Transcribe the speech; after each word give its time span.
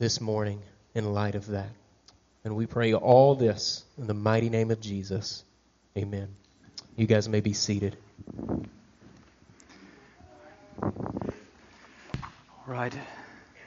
this 0.00 0.18
morning 0.18 0.62
in 0.94 1.12
light 1.12 1.34
of 1.34 1.48
that. 1.48 1.68
And 2.42 2.56
we 2.56 2.64
pray 2.64 2.94
all 2.94 3.34
this 3.34 3.84
in 3.98 4.06
the 4.06 4.14
mighty 4.14 4.48
name 4.48 4.70
of 4.70 4.80
Jesus. 4.80 5.44
Amen. 5.94 6.28
You 6.96 7.06
guys 7.06 7.28
may 7.28 7.40
be 7.40 7.52
seated. 7.52 7.98
All 10.82 10.94
right. 12.66 12.94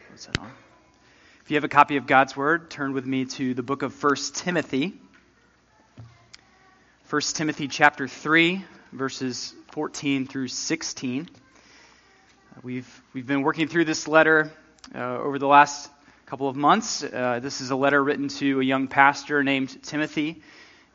What's 0.09 0.25
that 0.25 0.39
on? 0.39 0.51
If 1.43 1.51
you 1.51 1.55
have 1.57 1.65
a 1.65 1.69
copy 1.69 1.97
of 1.97 2.07
God's 2.07 2.35
Word, 2.35 2.71
turn 2.71 2.93
with 2.93 3.05
me 3.05 3.25
to 3.25 3.53
the 3.53 3.61
book 3.61 3.83
of 3.83 4.03
1 4.03 4.15
Timothy. 4.33 4.95
1 7.11 7.21
Timothy 7.35 7.67
chapter 7.67 8.07
3, 8.07 8.65
verses 8.91 9.53
14 9.73 10.25
through 10.25 10.47
16. 10.47 11.29
We've, 12.63 13.03
we've 13.13 13.27
been 13.27 13.43
working 13.43 13.67
through 13.67 13.85
this 13.85 14.07
letter 14.07 14.51
uh, 14.95 15.19
over 15.19 15.37
the 15.37 15.45
last 15.47 15.91
couple 16.33 16.49
of 16.49 16.55
months. 16.55 17.03
Uh, 17.03 17.39
this 17.43 17.61
is 17.61 17.69
a 17.69 17.75
letter 17.75 18.03
written 18.03 18.27
to 18.27 18.59
a 18.59 18.63
young 18.63 18.87
pastor 18.87 19.43
named 19.43 19.83
Timothy, 19.83 20.41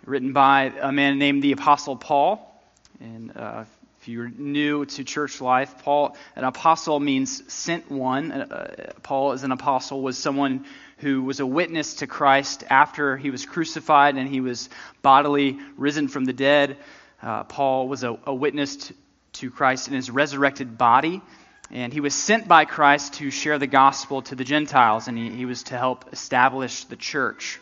written 0.04 0.32
by 0.32 0.72
a 0.80 0.90
man 0.90 1.20
named 1.20 1.44
the 1.44 1.52
Apostle 1.52 1.94
Paul. 1.94 2.60
And 2.98 3.30
uh, 3.36 3.62
if 4.00 4.08
you're 4.08 4.28
new 4.30 4.84
to 4.84 5.04
church 5.04 5.40
life, 5.40 5.84
Paul, 5.84 6.16
an 6.34 6.42
apostle 6.42 6.98
means 6.98 7.52
sent 7.52 7.88
one. 7.88 8.32
Uh, 8.32 8.90
Paul, 9.04 9.30
as 9.30 9.44
an 9.44 9.52
apostle, 9.52 10.02
was 10.02 10.18
someone 10.18 10.64
who 10.96 11.22
was 11.22 11.38
a 11.38 11.46
witness 11.46 11.94
to 11.94 12.08
Christ 12.08 12.64
after 12.68 13.16
he 13.16 13.30
was 13.30 13.46
crucified 13.46 14.16
and 14.16 14.28
he 14.28 14.40
was 14.40 14.68
bodily 15.02 15.56
risen 15.76 16.08
from 16.08 16.24
the 16.24 16.32
dead. 16.32 16.78
Uh, 17.22 17.44
Paul 17.44 17.86
was 17.86 18.02
a, 18.02 18.18
a 18.26 18.34
witness 18.34 18.92
to 19.34 19.52
Christ 19.52 19.86
in 19.86 19.94
his 19.94 20.10
resurrected 20.10 20.76
body. 20.76 21.22
And 21.70 21.92
he 21.92 22.00
was 22.00 22.14
sent 22.14 22.48
by 22.48 22.64
Christ 22.64 23.14
to 23.14 23.30
share 23.30 23.58
the 23.58 23.66
gospel 23.66 24.22
to 24.22 24.34
the 24.34 24.44
Gentiles, 24.44 25.06
and 25.06 25.18
he, 25.18 25.30
he 25.30 25.44
was 25.44 25.64
to 25.64 25.76
help 25.76 26.12
establish 26.12 26.84
the 26.84 26.96
church. 26.96 27.60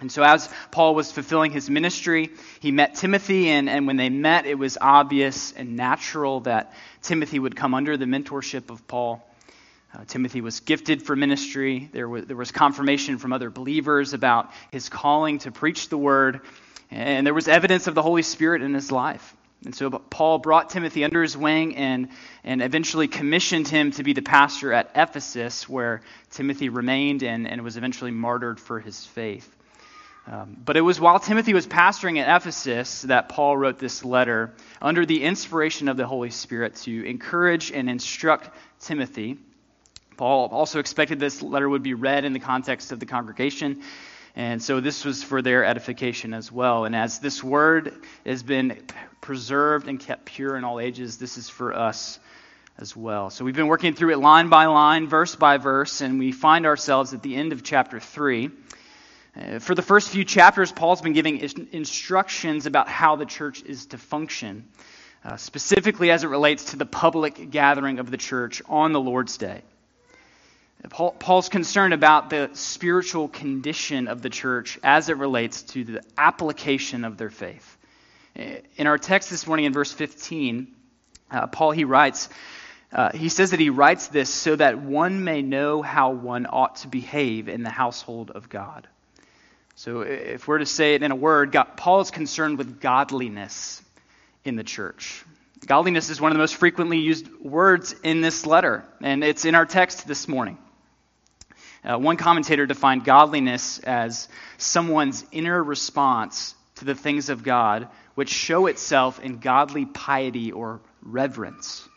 And 0.00 0.10
so, 0.10 0.22
as 0.22 0.52
Paul 0.70 0.94
was 0.94 1.12
fulfilling 1.12 1.52
his 1.52 1.70
ministry, 1.70 2.30
he 2.60 2.72
met 2.72 2.96
Timothy, 2.96 3.48
and, 3.48 3.70
and 3.70 3.86
when 3.86 3.96
they 3.96 4.10
met, 4.10 4.46
it 4.46 4.58
was 4.58 4.76
obvious 4.80 5.52
and 5.52 5.76
natural 5.76 6.40
that 6.40 6.74
Timothy 7.02 7.38
would 7.38 7.56
come 7.56 7.72
under 7.72 7.96
the 7.96 8.04
mentorship 8.04 8.68
of 8.68 8.86
Paul. 8.88 9.24
Uh, 9.94 10.04
Timothy 10.06 10.40
was 10.40 10.60
gifted 10.60 11.02
for 11.02 11.14
ministry. 11.14 11.88
There 11.92 12.08
was, 12.08 12.24
there 12.24 12.36
was 12.36 12.50
confirmation 12.50 13.18
from 13.18 13.32
other 13.32 13.48
believers 13.48 14.12
about 14.12 14.50
his 14.72 14.88
calling 14.88 15.38
to 15.40 15.52
preach 15.52 15.88
the 15.88 15.98
word, 15.98 16.40
and 16.90 17.26
there 17.26 17.34
was 17.34 17.46
evidence 17.46 17.86
of 17.86 17.94
the 17.94 18.02
Holy 18.02 18.22
Spirit 18.22 18.60
in 18.60 18.74
his 18.74 18.90
life. 18.90 19.36
And 19.64 19.74
so 19.74 19.90
Paul 19.90 20.38
brought 20.38 20.70
Timothy 20.70 21.04
under 21.04 21.22
his 21.22 21.36
wing 21.36 21.76
and, 21.76 22.08
and 22.42 22.62
eventually 22.62 23.06
commissioned 23.06 23.68
him 23.68 23.92
to 23.92 24.02
be 24.02 24.12
the 24.12 24.22
pastor 24.22 24.72
at 24.72 24.90
Ephesus, 24.94 25.68
where 25.68 26.02
Timothy 26.30 26.68
remained 26.68 27.22
and, 27.22 27.48
and 27.48 27.62
was 27.62 27.76
eventually 27.76 28.10
martyred 28.10 28.58
for 28.58 28.80
his 28.80 29.04
faith. 29.06 29.48
Um, 30.26 30.56
but 30.64 30.76
it 30.76 30.80
was 30.80 31.00
while 31.00 31.18
Timothy 31.18 31.52
was 31.52 31.66
pastoring 31.66 32.18
at 32.20 32.36
Ephesus 32.36 33.02
that 33.02 33.28
Paul 33.28 33.56
wrote 33.56 33.78
this 33.78 34.04
letter 34.04 34.52
under 34.80 35.04
the 35.04 35.22
inspiration 35.22 35.88
of 35.88 35.96
the 35.96 36.06
Holy 36.06 36.30
Spirit 36.30 36.76
to 36.76 37.04
encourage 37.04 37.72
and 37.72 37.90
instruct 37.90 38.50
Timothy. 38.80 39.38
Paul 40.16 40.48
also 40.52 40.78
expected 40.78 41.18
this 41.18 41.42
letter 41.42 41.68
would 41.68 41.82
be 41.82 41.94
read 41.94 42.24
in 42.24 42.32
the 42.32 42.38
context 42.38 42.92
of 42.92 43.00
the 43.00 43.06
congregation 43.06 43.82
and 44.34 44.62
so 44.62 44.80
this 44.80 45.04
was 45.04 45.22
for 45.22 45.42
their 45.42 45.64
edification 45.64 46.32
as 46.32 46.50
well. 46.50 46.84
And 46.86 46.96
as 46.96 47.18
this 47.18 47.44
word 47.44 47.94
has 48.24 48.42
been 48.42 48.82
preserved 49.20 49.88
and 49.88 50.00
kept 50.00 50.24
pure 50.24 50.56
in 50.56 50.64
all 50.64 50.80
ages, 50.80 51.18
this 51.18 51.36
is 51.36 51.50
for 51.50 51.74
us 51.74 52.18
as 52.78 52.96
well. 52.96 53.28
So 53.28 53.44
we've 53.44 53.54
been 53.54 53.66
working 53.66 53.94
through 53.94 54.12
it 54.12 54.18
line 54.18 54.48
by 54.48 54.66
line, 54.66 55.06
verse 55.06 55.36
by 55.36 55.58
verse, 55.58 56.00
and 56.00 56.18
we 56.18 56.32
find 56.32 56.64
ourselves 56.64 57.12
at 57.12 57.22
the 57.22 57.36
end 57.36 57.52
of 57.52 57.62
chapter 57.62 58.00
3. 58.00 58.50
Uh, 59.34 59.58
for 59.58 59.74
the 59.74 59.82
first 59.82 60.08
few 60.08 60.24
chapters, 60.24 60.72
Paul's 60.72 61.02
been 61.02 61.12
giving 61.12 61.38
instructions 61.72 62.64
about 62.66 62.88
how 62.88 63.16
the 63.16 63.26
church 63.26 63.62
is 63.62 63.86
to 63.86 63.98
function, 63.98 64.64
uh, 65.24 65.36
specifically 65.36 66.10
as 66.10 66.24
it 66.24 66.28
relates 66.28 66.70
to 66.70 66.76
the 66.76 66.86
public 66.86 67.50
gathering 67.50 67.98
of 67.98 68.10
the 68.10 68.16
church 68.16 68.62
on 68.68 68.92
the 68.92 69.00
Lord's 69.00 69.36
Day. 69.36 69.62
Paul, 70.90 71.12
Paul's 71.12 71.48
concerned 71.48 71.94
about 71.94 72.30
the 72.30 72.50
spiritual 72.54 73.28
condition 73.28 74.08
of 74.08 74.20
the 74.20 74.30
church 74.30 74.78
as 74.82 75.08
it 75.08 75.16
relates 75.16 75.62
to 75.62 75.84
the 75.84 76.02
application 76.18 77.04
of 77.04 77.16
their 77.16 77.30
faith. 77.30 77.78
In 78.34 78.86
our 78.86 78.98
text 78.98 79.30
this 79.30 79.46
morning 79.46 79.66
in 79.66 79.72
verse 79.72 79.92
15, 79.92 80.66
uh, 81.30 81.46
Paul 81.46 81.70
he 81.70 81.84
writes, 81.84 82.28
uh, 82.92 83.10
he 83.12 83.28
says 83.28 83.52
that 83.52 83.60
he 83.60 83.70
writes 83.70 84.08
this 84.08 84.28
so 84.28 84.56
that 84.56 84.78
one 84.78 85.24
may 85.24 85.40
know 85.40 85.82
how 85.82 86.10
one 86.10 86.46
ought 86.46 86.76
to 86.76 86.88
behave 86.88 87.48
in 87.48 87.62
the 87.62 87.70
household 87.70 88.30
of 88.30 88.48
God. 88.48 88.86
So, 89.74 90.02
if 90.02 90.46
we're 90.46 90.58
to 90.58 90.66
say 90.66 90.94
it 90.94 91.02
in 91.02 91.10
a 91.10 91.16
word, 91.16 91.50
God, 91.50 91.76
Paul 91.76 92.02
is 92.02 92.10
concerned 92.10 92.58
with 92.58 92.80
godliness 92.80 93.82
in 94.44 94.56
the 94.56 94.64
church. 94.64 95.24
Godliness 95.64 96.10
is 96.10 96.20
one 96.20 96.30
of 96.30 96.34
the 96.34 96.42
most 96.42 96.56
frequently 96.56 96.98
used 96.98 97.28
words 97.40 97.94
in 98.02 98.20
this 98.20 98.44
letter, 98.44 98.84
and 99.00 99.24
it's 99.24 99.46
in 99.46 99.54
our 99.54 99.64
text 99.64 100.06
this 100.06 100.28
morning. 100.28 100.58
Uh, 101.84 101.98
one 101.98 102.16
commentator 102.16 102.66
defined 102.66 103.04
godliness 103.04 103.78
as 103.80 104.28
someone's 104.56 105.24
inner 105.32 105.62
response 105.62 106.54
to 106.76 106.84
the 106.84 106.94
things 106.94 107.28
of 107.28 107.42
God, 107.42 107.88
which 108.14 108.28
show 108.28 108.66
itself 108.66 109.20
in 109.20 109.38
godly 109.38 109.86
piety 109.86 110.52
or 110.52 110.80
reverence. 111.02 111.88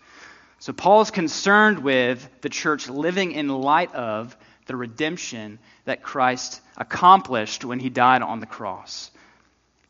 So 0.59 0.73
Paul 0.73 1.01
is 1.01 1.11
concerned 1.11 1.79
with 1.79 2.27
the 2.41 2.49
church 2.49 2.89
living 2.89 3.33
in 3.33 3.47
light 3.47 3.93
of 3.93 4.35
the 4.65 4.75
redemption 4.75 5.59
that 5.85 6.01
Christ 6.01 6.61
accomplished 6.75 7.63
when 7.63 7.79
he 7.79 7.89
died 7.89 8.23
on 8.23 8.39
the 8.39 8.47
cross. 8.47 9.11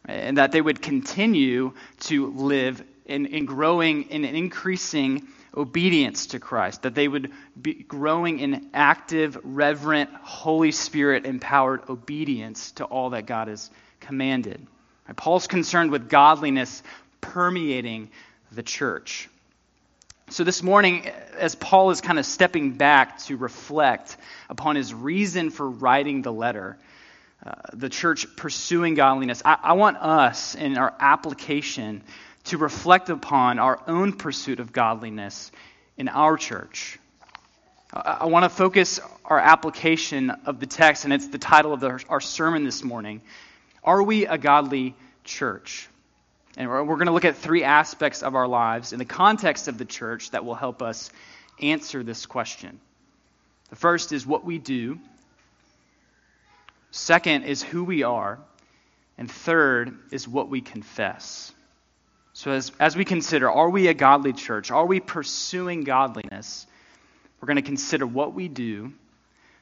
And 0.03 0.37
that 0.37 0.51
they 0.51 0.61
would 0.61 0.81
continue 0.81 1.73
to 2.01 2.27
live 2.31 2.83
in, 3.05 3.27
in 3.27 3.45
growing 3.45 4.09
in 4.09 4.25
increasing 4.25 5.27
obedience 5.55 6.27
to 6.27 6.39
Christ, 6.39 6.83
that 6.83 6.95
they 6.95 7.07
would 7.07 7.31
be 7.59 7.73
growing 7.73 8.39
in 8.39 8.69
active, 8.73 9.37
reverent, 9.43 10.09
Holy 10.21 10.71
Spirit 10.71 11.25
empowered 11.25 11.89
obedience 11.89 12.71
to 12.73 12.85
all 12.85 13.11
that 13.11 13.25
God 13.25 13.47
has 13.47 13.69
commanded. 13.99 14.65
Paul's 15.15 15.47
concerned 15.47 15.91
with 15.91 16.09
godliness 16.09 16.81
permeating 17.21 18.09
the 18.51 18.63
church. 18.63 19.29
So, 20.29 20.43
this 20.43 20.63
morning, 20.63 21.05
as 21.37 21.53
Paul 21.53 21.91
is 21.91 22.01
kind 22.01 22.17
of 22.17 22.25
stepping 22.25 22.71
back 22.71 23.19
to 23.25 23.37
reflect 23.37 24.17
upon 24.49 24.75
his 24.75 24.91
reason 24.91 25.51
for 25.51 25.69
writing 25.69 26.23
the 26.23 26.33
letter, 26.33 26.77
uh, 27.45 27.53
the 27.73 27.89
church 27.89 28.25
pursuing 28.35 28.95
godliness, 28.95 29.43
I, 29.45 29.57
I 29.61 29.73
want 29.73 29.97
us 29.97 30.55
in 30.55 30.79
our 30.79 30.95
application 30.99 32.01
to 32.45 32.57
reflect 32.57 33.09
upon 33.09 33.59
our 33.59 33.81
own 33.87 34.13
pursuit 34.13 34.59
of 34.59 34.71
godliness 34.71 35.51
in 35.97 36.07
our 36.07 36.37
church. 36.37 36.99
I 37.93 38.25
want 38.25 38.43
to 38.43 38.49
focus 38.49 38.99
our 39.23 39.39
application 39.39 40.29
of 40.29 40.59
the 40.59 40.65
text, 40.65 41.05
and 41.05 41.13
it's 41.13 41.27
the 41.27 41.37
title 41.37 41.73
of 41.73 41.79
the, 41.79 42.03
our 42.09 42.19
sermon 42.19 42.63
this 42.65 42.83
morning. 42.83 43.21
Are 43.83 44.03
we 44.03 44.25
a 44.25 44.37
godly 44.37 44.95
church? 45.23 45.87
And 46.57 46.69
we're, 46.69 46.83
we're 46.83 46.95
going 46.95 47.07
to 47.07 47.13
look 47.13 47.25
at 47.25 47.37
three 47.37 47.63
aspects 47.63 48.21
of 48.21 48.35
our 48.35 48.47
lives 48.47 48.93
in 48.93 48.99
the 48.99 49.05
context 49.05 49.67
of 49.67 49.77
the 49.77 49.85
church 49.85 50.31
that 50.31 50.43
will 50.43 50.55
help 50.55 50.81
us 50.81 51.09
answer 51.61 52.03
this 52.03 52.25
question. 52.25 52.79
The 53.69 53.75
first 53.75 54.11
is 54.11 54.25
what 54.25 54.43
we 54.45 54.57
do, 54.57 54.99
second 56.91 57.43
is 57.43 57.63
who 57.63 57.83
we 57.83 58.03
are, 58.03 58.39
and 59.17 59.31
third 59.31 59.97
is 60.11 60.27
what 60.27 60.49
we 60.49 60.61
confess. 60.61 61.51
So, 62.35 62.51
as, 62.51 62.73
as 62.81 62.97
we 62.97 63.05
consider, 63.05 63.49
are 63.49 63.69
we 63.69 63.87
a 63.87 63.93
godly 63.93 64.33
church? 64.33 64.69
Are 64.69 64.85
we 64.85 64.99
pursuing 64.99 65.85
godliness? 65.85 66.67
We're 67.39 67.45
going 67.45 67.55
to 67.55 67.61
consider 67.61 68.05
what 68.05 68.33
we 68.33 68.49
do, 68.49 68.91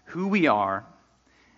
who 0.06 0.28
we 0.28 0.48
are, 0.48 0.84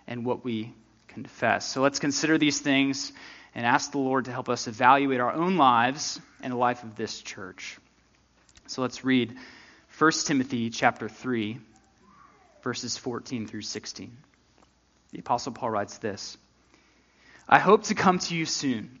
and 0.06 0.26
what 0.26 0.44
we 0.44 0.74
confess. 1.08 1.64
So, 1.64 1.80
let's 1.80 2.00
consider 2.00 2.36
these 2.36 2.60
things 2.60 3.12
and 3.54 3.64
ask 3.64 3.92
the 3.92 3.98
Lord 3.98 4.26
to 4.26 4.30
help 4.30 4.50
us 4.50 4.68
evaluate 4.68 5.20
our 5.20 5.32
own 5.32 5.56
lives 5.56 6.20
and 6.42 6.52
the 6.52 6.58
life 6.58 6.82
of 6.82 6.96
this 6.96 7.22
church. 7.22 7.78
So, 8.66 8.82
let's 8.82 9.02
read 9.02 9.34
1 9.96 10.12
Timothy 10.26 10.68
chapter 10.68 11.08
3, 11.08 11.58
verses 12.62 12.98
14 12.98 13.46
through 13.46 13.62
16. 13.62 14.14
The 15.12 15.20
Apostle 15.20 15.52
Paul 15.52 15.70
writes 15.70 15.96
this 15.96 16.36
I 17.48 17.58
hope 17.58 17.84
to 17.84 17.94
come 17.94 18.18
to 18.18 18.36
you 18.36 18.44
soon 18.44 19.00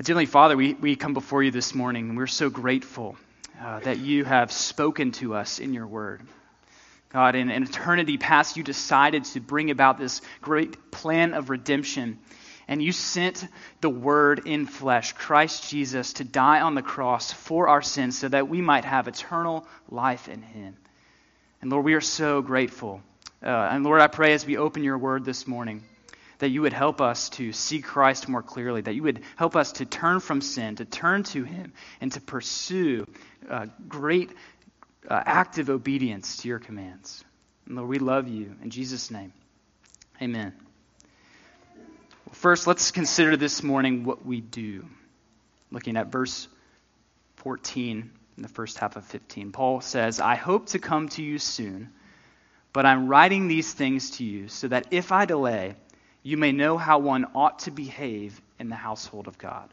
Dearly 0.00 0.26
Father, 0.26 0.56
we, 0.56 0.74
we 0.74 0.96
come 0.96 1.12
before 1.12 1.42
you 1.42 1.50
this 1.50 1.74
morning, 1.74 2.08
and 2.08 2.16
we're 2.16 2.26
so 2.26 2.48
grateful 2.48 3.16
uh, 3.60 3.80
that 3.80 3.98
you 3.98 4.24
have 4.24 4.50
spoken 4.50 5.12
to 5.12 5.34
us 5.34 5.58
in 5.58 5.74
your 5.74 5.86
word. 5.86 6.22
God, 7.10 7.34
in, 7.34 7.50
in 7.50 7.62
eternity 7.62 8.16
past, 8.16 8.56
you 8.56 8.62
decided 8.62 9.24
to 9.26 9.40
bring 9.40 9.70
about 9.70 9.98
this 9.98 10.22
great 10.40 10.90
plan 10.90 11.34
of 11.34 11.50
redemption 11.50 12.18
and 12.68 12.82
you 12.82 12.92
sent 12.92 13.46
the 13.80 13.90
Word 13.90 14.46
in 14.46 14.66
flesh, 14.66 15.12
Christ 15.12 15.68
Jesus, 15.68 16.14
to 16.14 16.24
die 16.24 16.60
on 16.60 16.74
the 16.74 16.80
cross 16.80 17.32
for 17.32 17.68
our 17.68 17.82
sins 17.82 18.16
so 18.16 18.28
that 18.28 18.48
we 18.48 18.62
might 18.62 18.84
have 18.84 19.08
eternal 19.08 19.66
life 19.90 20.28
in 20.28 20.40
Him. 20.42 20.76
And 21.60 21.70
Lord, 21.70 21.84
we 21.84 21.94
are 21.94 22.00
so 22.00 22.40
grateful. 22.40 23.02
Uh, 23.42 23.48
and 23.48 23.84
Lord, 23.84 24.00
I 24.00 24.06
pray 24.06 24.32
as 24.32 24.46
we 24.46 24.56
open 24.56 24.84
your 24.84 24.96
Word 24.96 25.24
this 25.24 25.46
morning 25.46 25.82
that 26.42 26.48
you 26.48 26.62
would 26.62 26.72
help 26.72 27.00
us 27.00 27.28
to 27.28 27.52
see 27.52 27.80
Christ 27.80 28.28
more 28.28 28.42
clearly, 28.42 28.80
that 28.80 28.96
you 28.96 29.04
would 29.04 29.20
help 29.36 29.54
us 29.54 29.70
to 29.74 29.84
turn 29.84 30.18
from 30.18 30.40
sin, 30.40 30.74
to 30.74 30.84
turn 30.84 31.22
to 31.22 31.44
Him, 31.44 31.72
and 32.00 32.10
to 32.10 32.20
pursue 32.20 33.06
uh, 33.48 33.66
great 33.86 34.32
uh, 35.08 35.22
active 35.24 35.70
obedience 35.70 36.38
to 36.38 36.48
your 36.48 36.58
commands. 36.58 37.24
And 37.66 37.76
Lord, 37.76 37.88
we 37.88 38.00
love 38.00 38.26
you. 38.26 38.56
In 38.60 38.70
Jesus' 38.70 39.08
name, 39.08 39.32
amen. 40.20 40.52
Well, 41.76 42.32
First, 42.32 42.66
let's 42.66 42.90
consider 42.90 43.36
this 43.36 43.62
morning 43.62 44.02
what 44.02 44.26
we 44.26 44.40
do. 44.40 44.84
Looking 45.70 45.96
at 45.96 46.08
verse 46.08 46.48
14 47.36 48.10
in 48.36 48.42
the 48.42 48.48
first 48.48 48.78
half 48.78 48.96
of 48.96 49.04
15. 49.04 49.52
Paul 49.52 49.80
says, 49.80 50.18
I 50.18 50.34
hope 50.34 50.66
to 50.70 50.80
come 50.80 51.08
to 51.10 51.22
you 51.22 51.38
soon, 51.38 51.90
but 52.72 52.84
I'm 52.84 53.06
writing 53.06 53.46
these 53.46 53.72
things 53.72 54.10
to 54.16 54.24
you 54.24 54.48
so 54.48 54.66
that 54.66 54.88
if 54.90 55.12
I 55.12 55.24
delay, 55.24 55.76
you 56.22 56.36
may 56.36 56.52
know 56.52 56.78
how 56.78 56.98
one 56.98 57.26
ought 57.34 57.60
to 57.60 57.70
behave 57.70 58.40
in 58.58 58.68
the 58.68 58.76
household 58.76 59.26
of 59.28 59.38
God. 59.38 59.68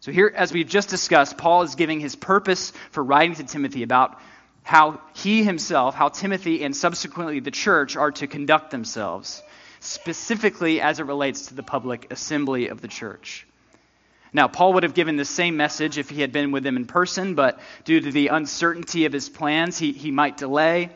So, 0.00 0.10
here, 0.10 0.32
as 0.34 0.52
we've 0.52 0.68
just 0.68 0.88
discussed, 0.88 1.38
Paul 1.38 1.62
is 1.62 1.76
giving 1.76 2.00
his 2.00 2.16
purpose 2.16 2.72
for 2.90 3.04
writing 3.04 3.36
to 3.36 3.44
Timothy 3.44 3.84
about 3.84 4.20
how 4.64 5.00
he 5.14 5.44
himself, 5.44 5.94
how 5.94 6.08
Timothy, 6.08 6.64
and 6.64 6.74
subsequently 6.74 7.40
the 7.40 7.50
church 7.50 7.96
are 7.96 8.10
to 8.12 8.26
conduct 8.26 8.70
themselves 8.70 9.42
specifically 9.82 10.80
as 10.80 11.00
it 11.00 11.06
relates 11.06 11.46
to 11.46 11.54
the 11.54 11.62
public 11.62 12.12
assembly 12.12 12.68
of 12.68 12.80
the 12.80 12.88
church. 12.88 13.46
Now, 14.32 14.48
Paul 14.48 14.74
would 14.74 14.84
have 14.84 14.94
given 14.94 15.16
the 15.16 15.24
same 15.24 15.56
message 15.56 15.98
if 15.98 16.08
he 16.08 16.20
had 16.20 16.32
been 16.32 16.52
with 16.52 16.62
them 16.62 16.76
in 16.76 16.86
person, 16.86 17.34
but 17.34 17.60
due 17.84 18.00
to 18.00 18.10
the 18.12 18.28
uncertainty 18.28 19.04
of 19.04 19.12
his 19.12 19.28
plans, 19.28 19.76
he, 19.76 19.92
he 19.92 20.10
might 20.10 20.36
delay. 20.36 20.90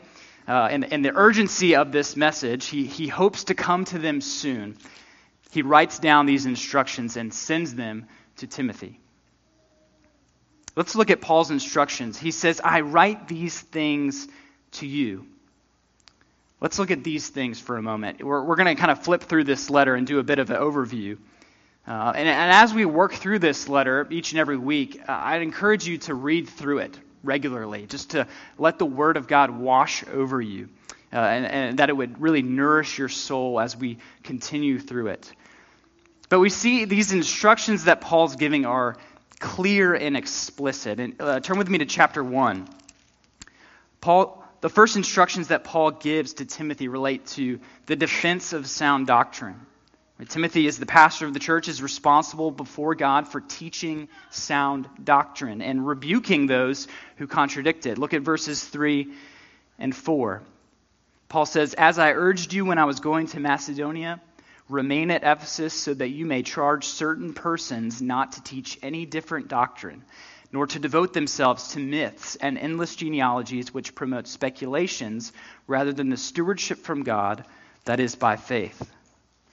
Uh, 0.47 0.67
and, 0.71 0.93
and 0.93 1.03
the 1.03 1.13
urgency 1.13 1.75
of 1.75 1.91
this 1.91 2.15
message, 2.15 2.67
he, 2.67 2.85
he 2.85 3.07
hopes 3.07 3.45
to 3.45 3.53
come 3.53 3.83
to 3.85 3.99
them 3.99 4.21
soon. 4.21 4.77
He 5.51 5.61
writes 5.61 5.99
down 5.99 6.25
these 6.25 6.45
instructions 6.45 7.17
and 7.17 7.33
sends 7.33 7.75
them 7.75 8.05
to 8.37 8.47
Timothy. 8.47 8.99
Let's 10.75 10.95
look 10.95 11.09
at 11.09 11.19
Paul's 11.19 11.51
instructions. 11.51 12.17
He 12.17 12.31
says, 12.31 12.61
I 12.63 12.81
write 12.81 13.27
these 13.27 13.59
things 13.59 14.27
to 14.73 14.87
you. 14.87 15.25
Let's 16.61 16.79
look 16.79 16.91
at 16.91 17.03
these 17.03 17.27
things 17.27 17.59
for 17.59 17.77
a 17.77 17.81
moment. 17.81 18.23
We're, 18.23 18.43
we're 18.43 18.55
going 18.55 18.73
to 18.73 18.79
kind 18.79 18.91
of 18.91 19.03
flip 19.03 19.23
through 19.23 19.43
this 19.43 19.69
letter 19.69 19.95
and 19.95 20.07
do 20.07 20.19
a 20.19 20.23
bit 20.23 20.39
of 20.39 20.49
an 20.49 20.57
overview. 20.57 21.17
Uh, 21.87 22.13
and, 22.15 22.27
and, 22.27 22.51
as 22.51 22.73
we 22.73 22.85
work 22.85 23.13
through 23.13 23.39
this 23.39 23.69
letter 23.69 24.07
each 24.09 24.33
and 24.33 24.39
every 24.39 24.57
week, 24.57 25.01
uh, 25.07 25.11
I'd 25.11 25.41
encourage 25.41 25.87
you 25.87 25.97
to 25.99 26.13
read 26.13 26.49
through 26.49 26.79
it 26.79 26.99
regularly, 27.23 27.85
just 27.85 28.11
to 28.11 28.27
let 28.57 28.79
the 28.79 28.85
Word 28.85 29.17
of 29.17 29.27
God 29.27 29.49
wash 29.49 30.05
over 30.07 30.41
you, 30.41 30.69
uh, 31.13 31.17
and, 31.17 31.45
and 31.45 31.79
that 31.79 31.89
it 31.89 31.93
would 31.93 32.21
really 32.21 32.41
nourish 32.41 32.97
your 32.97 33.09
soul 33.09 33.59
as 33.59 33.75
we 33.75 33.97
continue 34.23 34.79
through 34.79 35.07
it. 35.07 35.31
But 36.29 36.39
we 36.39 36.49
see 36.49 36.85
these 36.85 37.13
instructions 37.13 37.85
that 37.85 38.01
Paul's 38.01 38.35
giving 38.35 38.65
are 38.65 38.97
clear 39.39 39.93
and 39.93 40.17
explicit. 40.17 40.99
And 40.99 41.21
uh, 41.21 41.39
turn 41.39 41.57
with 41.57 41.69
me 41.69 41.77
to 41.77 41.85
chapter 41.85 42.23
1. 42.23 42.67
Paul 44.01 44.43
the 44.61 44.69
first 44.69 44.95
instructions 44.95 45.49
that 45.49 45.63
Paul 45.63 45.91
gives 45.91 46.33
to 46.33 46.45
Timothy 46.45 46.87
relate 46.87 47.27
to 47.27 47.59
the 47.85 47.95
defense 47.95 48.53
of 48.53 48.67
sound 48.67 49.07
doctrine. 49.07 49.55
Timothy, 50.25 50.65
is 50.65 50.79
the 50.79 50.87
pastor 50.87 51.27
of 51.27 51.33
the 51.33 51.39
church, 51.39 51.67
is 51.67 51.81
responsible 51.81 52.49
before 52.49 52.95
God 52.95 53.27
for 53.27 53.39
teaching 53.39 54.09
sound 54.31 54.89
doctrine 55.03 55.61
and 55.61 55.85
rebuking 55.85 56.47
those 56.47 56.87
who 57.17 57.27
contradict 57.27 57.85
it. 57.85 57.99
Look 57.99 58.15
at 58.15 58.23
verses 58.23 58.63
3 58.63 59.13
and 59.77 59.95
4. 59.95 60.41
Paul 61.29 61.45
says, 61.45 61.75
As 61.75 61.99
I 61.99 62.13
urged 62.13 62.51
you 62.51 62.65
when 62.65 62.79
I 62.79 62.85
was 62.85 62.99
going 62.99 63.27
to 63.27 63.39
Macedonia, 63.39 64.19
remain 64.69 65.11
at 65.11 65.23
Ephesus 65.23 65.73
so 65.73 65.93
that 65.93 66.09
you 66.09 66.25
may 66.25 66.41
charge 66.41 66.85
certain 66.85 67.33
persons 67.33 68.01
not 68.01 68.33
to 68.33 68.43
teach 68.43 68.79
any 68.81 69.05
different 69.05 69.47
doctrine 69.47 70.03
nor 70.51 70.65
to 70.65 70.79
devote 70.79 71.13
themselves 71.13 71.69
to 71.69 71.79
myths 71.79 72.37
and 72.37 72.57
endless 72.57 72.95
genealogies 72.95 73.73
which 73.73 73.95
promote 73.95 74.27
speculations 74.27 75.33
rather 75.67 75.91
than 75.91 76.09
the 76.09 76.17
stewardship 76.17 76.79
from 76.79 77.03
God 77.03 77.43
that 77.85 77.99
is 77.99 78.15
by 78.15 78.37
faith. 78.37 78.89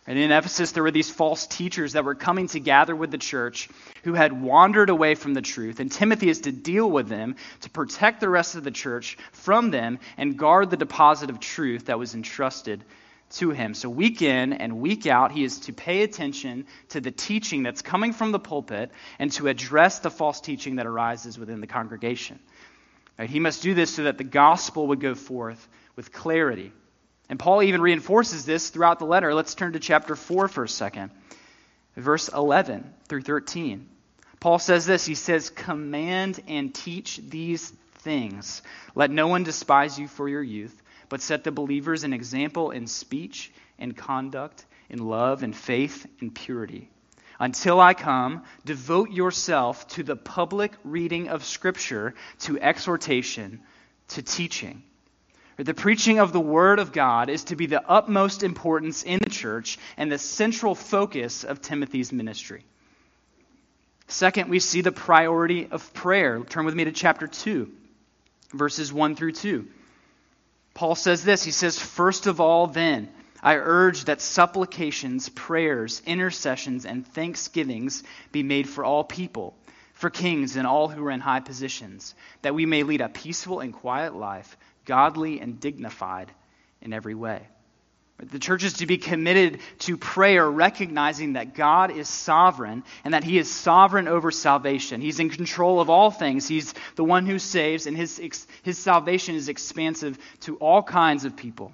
And 0.06 0.18
in 0.18 0.30
Ephesus, 0.30 0.72
there 0.72 0.82
were 0.82 0.90
these 0.90 1.10
false 1.10 1.46
teachers 1.46 1.94
that 1.94 2.04
were 2.04 2.14
coming 2.14 2.48
to 2.48 2.60
gather 2.60 2.94
with 2.94 3.10
the 3.10 3.18
church 3.18 3.70
who 4.02 4.12
had 4.12 4.38
wandered 4.38 4.90
away 4.90 5.14
from 5.14 5.32
the 5.32 5.40
truth. 5.40 5.80
And 5.80 5.90
Timothy 5.90 6.28
is 6.28 6.42
to 6.42 6.52
deal 6.52 6.90
with 6.90 7.08
them, 7.08 7.36
to 7.62 7.70
protect 7.70 8.20
the 8.20 8.28
rest 8.28 8.54
of 8.54 8.64
the 8.64 8.70
church 8.70 9.16
from 9.32 9.70
them, 9.70 9.98
and 10.18 10.36
guard 10.38 10.68
the 10.68 10.76
deposit 10.76 11.30
of 11.30 11.40
truth 11.40 11.86
that 11.86 11.98
was 11.98 12.14
entrusted 12.14 12.84
to 13.30 13.50
him. 13.50 13.72
So, 13.72 13.88
week 13.88 14.20
in 14.20 14.52
and 14.52 14.78
week 14.78 15.06
out, 15.06 15.32
he 15.32 15.42
is 15.42 15.60
to 15.60 15.72
pay 15.72 16.02
attention 16.02 16.66
to 16.90 17.00
the 17.00 17.10
teaching 17.10 17.62
that's 17.62 17.80
coming 17.80 18.12
from 18.12 18.30
the 18.30 18.38
pulpit 18.38 18.90
and 19.18 19.32
to 19.32 19.48
address 19.48 20.00
the 20.00 20.10
false 20.10 20.40
teaching 20.42 20.76
that 20.76 20.86
arises 20.86 21.38
within 21.38 21.62
the 21.62 21.66
congregation. 21.66 22.38
He 23.18 23.40
must 23.40 23.62
do 23.62 23.74
this 23.74 23.94
so 23.94 24.04
that 24.04 24.18
the 24.18 24.24
gospel 24.24 24.88
would 24.88 25.00
go 25.00 25.14
forth 25.14 25.66
with 25.96 26.12
clarity. 26.12 26.72
And 27.28 27.38
Paul 27.38 27.62
even 27.62 27.80
reinforces 27.80 28.44
this 28.44 28.70
throughout 28.70 28.98
the 28.98 29.06
letter. 29.06 29.34
Let's 29.34 29.54
turn 29.54 29.72
to 29.72 29.80
chapter 29.80 30.14
4 30.14 30.48
for 30.48 30.64
a 30.64 30.68
second, 30.68 31.10
verse 31.96 32.28
11 32.28 32.92
through 33.08 33.22
13. 33.22 33.88
Paul 34.40 34.58
says 34.58 34.86
this 34.86 35.06
He 35.06 35.14
says, 35.14 35.50
Command 35.50 36.40
and 36.46 36.74
teach 36.74 37.18
these 37.18 37.70
things. 37.98 38.62
Let 38.94 39.10
no 39.10 39.28
one 39.28 39.44
despise 39.44 39.98
you 39.98 40.06
for 40.06 40.28
your 40.28 40.42
youth 40.42 40.82
but 41.08 41.22
set 41.22 41.44
the 41.44 41.52
believers 41.52 42.04
an 42.04 42.12
example 42.12 42.70
in 42.70 42.86
speech 42.86 43.52
and 43.78 43.96
conduct, 43.96 44.64
in 44.88 44.98
love 44.98 45.42
and 45.42 45.54
faith 45.54 46.06
and 46.20 46.34
purity. 46.34 46.90
Until 47.38 47.80
I 47.80 47.94
come, 47.94 48.44
devote 48.64 49.10
yourself 49.10 49.88
to 49.88 50.02
the 50.02 50.16
public 50.16 50.72
reading 50.84 51.28
of 51.28 51.44
Scripture, 51.44 52.14
to 52.40 52.58
exhortation, 52.60 53.60
to 54.08 54.22
teaching. 54.22 54.82
The 55.56 55.74
preaching 55.74 56.18
of 56.18 56.32
the 56.32 56.40
Word 56.40 56.80
of 56.80 56.92
God 56.92 57.28
is 57.28 57.44
to 57.44 57.56
be 57.56 57.66
the 57.66 57.88
utmost 57.88 58.42
importance 58.42 59.04
in 59.04 59.20
the 59.20 59.30
church 59.30 59.78
and 59.96 60.10
the 60.10 60.18
central 60.18 60.74
focus 60.74 61.44
of 61.44 61.62
Timothy's 61.62 62.12
ministry. 62.12 62.64
Second, 64.08 64.50
we 64.50 64.58
see 64.58 64.80
the 64.80 64.92
priority 64.92 65.68
of 65.70 65.94
prayer. 65.94 66.40
Turn 66.40 66.64
with 66.64 66.74
me 66.74 66.84
to 66.84 66.92
chapter 66.92 67.26
2, 67.26 67.70
verses 68.52 68.92
1 68.92 69.14
through 69.14 69.32
2. 69.32 69.66
Paul 70.74 70.96
says 70.96 71.24
this 71.24 71.44
He 71.44 71.52
says, 71.52 71.78
First 71.78 72.26
of 72.26 72.40
all, 72.40 72.66
then, 72.66 73.08
I 73.40 73.56
urge 73.56 74.04
that 74.04 74.20
supplications, 74.20 75.28
prayers, 75.28 76.02
intercessions, 76.04 76.84
and 76.84 77.06
thanksgivings 77.06 78.02
be 78.32 78.42
made 78.42 78.68
for 78.68 78.84
all 78.84 79.04
people, 79.04 79.54
for 79.92 80.10
kings 80.10 80.56
and 80.56 80.66
all 80.66 80.88
who 80.88 81.04
are 81.06 81.10
in 81.10 81.20
high 81.20 81.40
positions, 81.40 82.14
that 82.42 82.54
we 82.54 82.66
may 82.66 82.82
lead 82.82 83.00
a 83.00 83.08
peaceful 83.08 83.60
and 83.60 83.72
quiet 83.72 84.16
life, 84.16 84.56
godly 84.84 85.40
and 85.40 85.60
dignified 85.60 86.30
in 86.80 86.92
every 86.92 87.14
way. 87.14 87.46
The 88.18 88.38
church 88.38 88.62
is 88.62 88.74
to 88.74 88.86
be 88.86 88.96
committed 88.96 89.58
to 89.80 89.96
prayer, 89.96 90.48
recognizing 90.48 91.32
that 91.32 91.54
God 91.54 91.90
is 91.90 92.08
sovereign 92.08 92.84
and 93.04 93.12
that 93.12 93.24
He 93.24 93.38
is 93.38 93.50
sovereign 93.50 94.06
over 94.06 94.30
salvation. 94.30 95.00
He's 95.00 95.18
in 95.18 95.30
control 95.30 95.80
of 95.80 95.90
all 95.90 96.12
things. 96.12 96.46
He's 96.46 96.74
the 96.94 97.02
one 97.02 97.26
who 97.26 97.40
saves, 97.40 97.86
and 97.86 97.96
His, 97.96 98.20
his 98.62 98.78
salvation 98.78 99.34
is 99.34 99.48
expansive 99.48 100.16
to 100.42 100.56
all 100.56 100.82
kinds 100.82 101.24
of 101.24 101.36
people. 101.36 101.72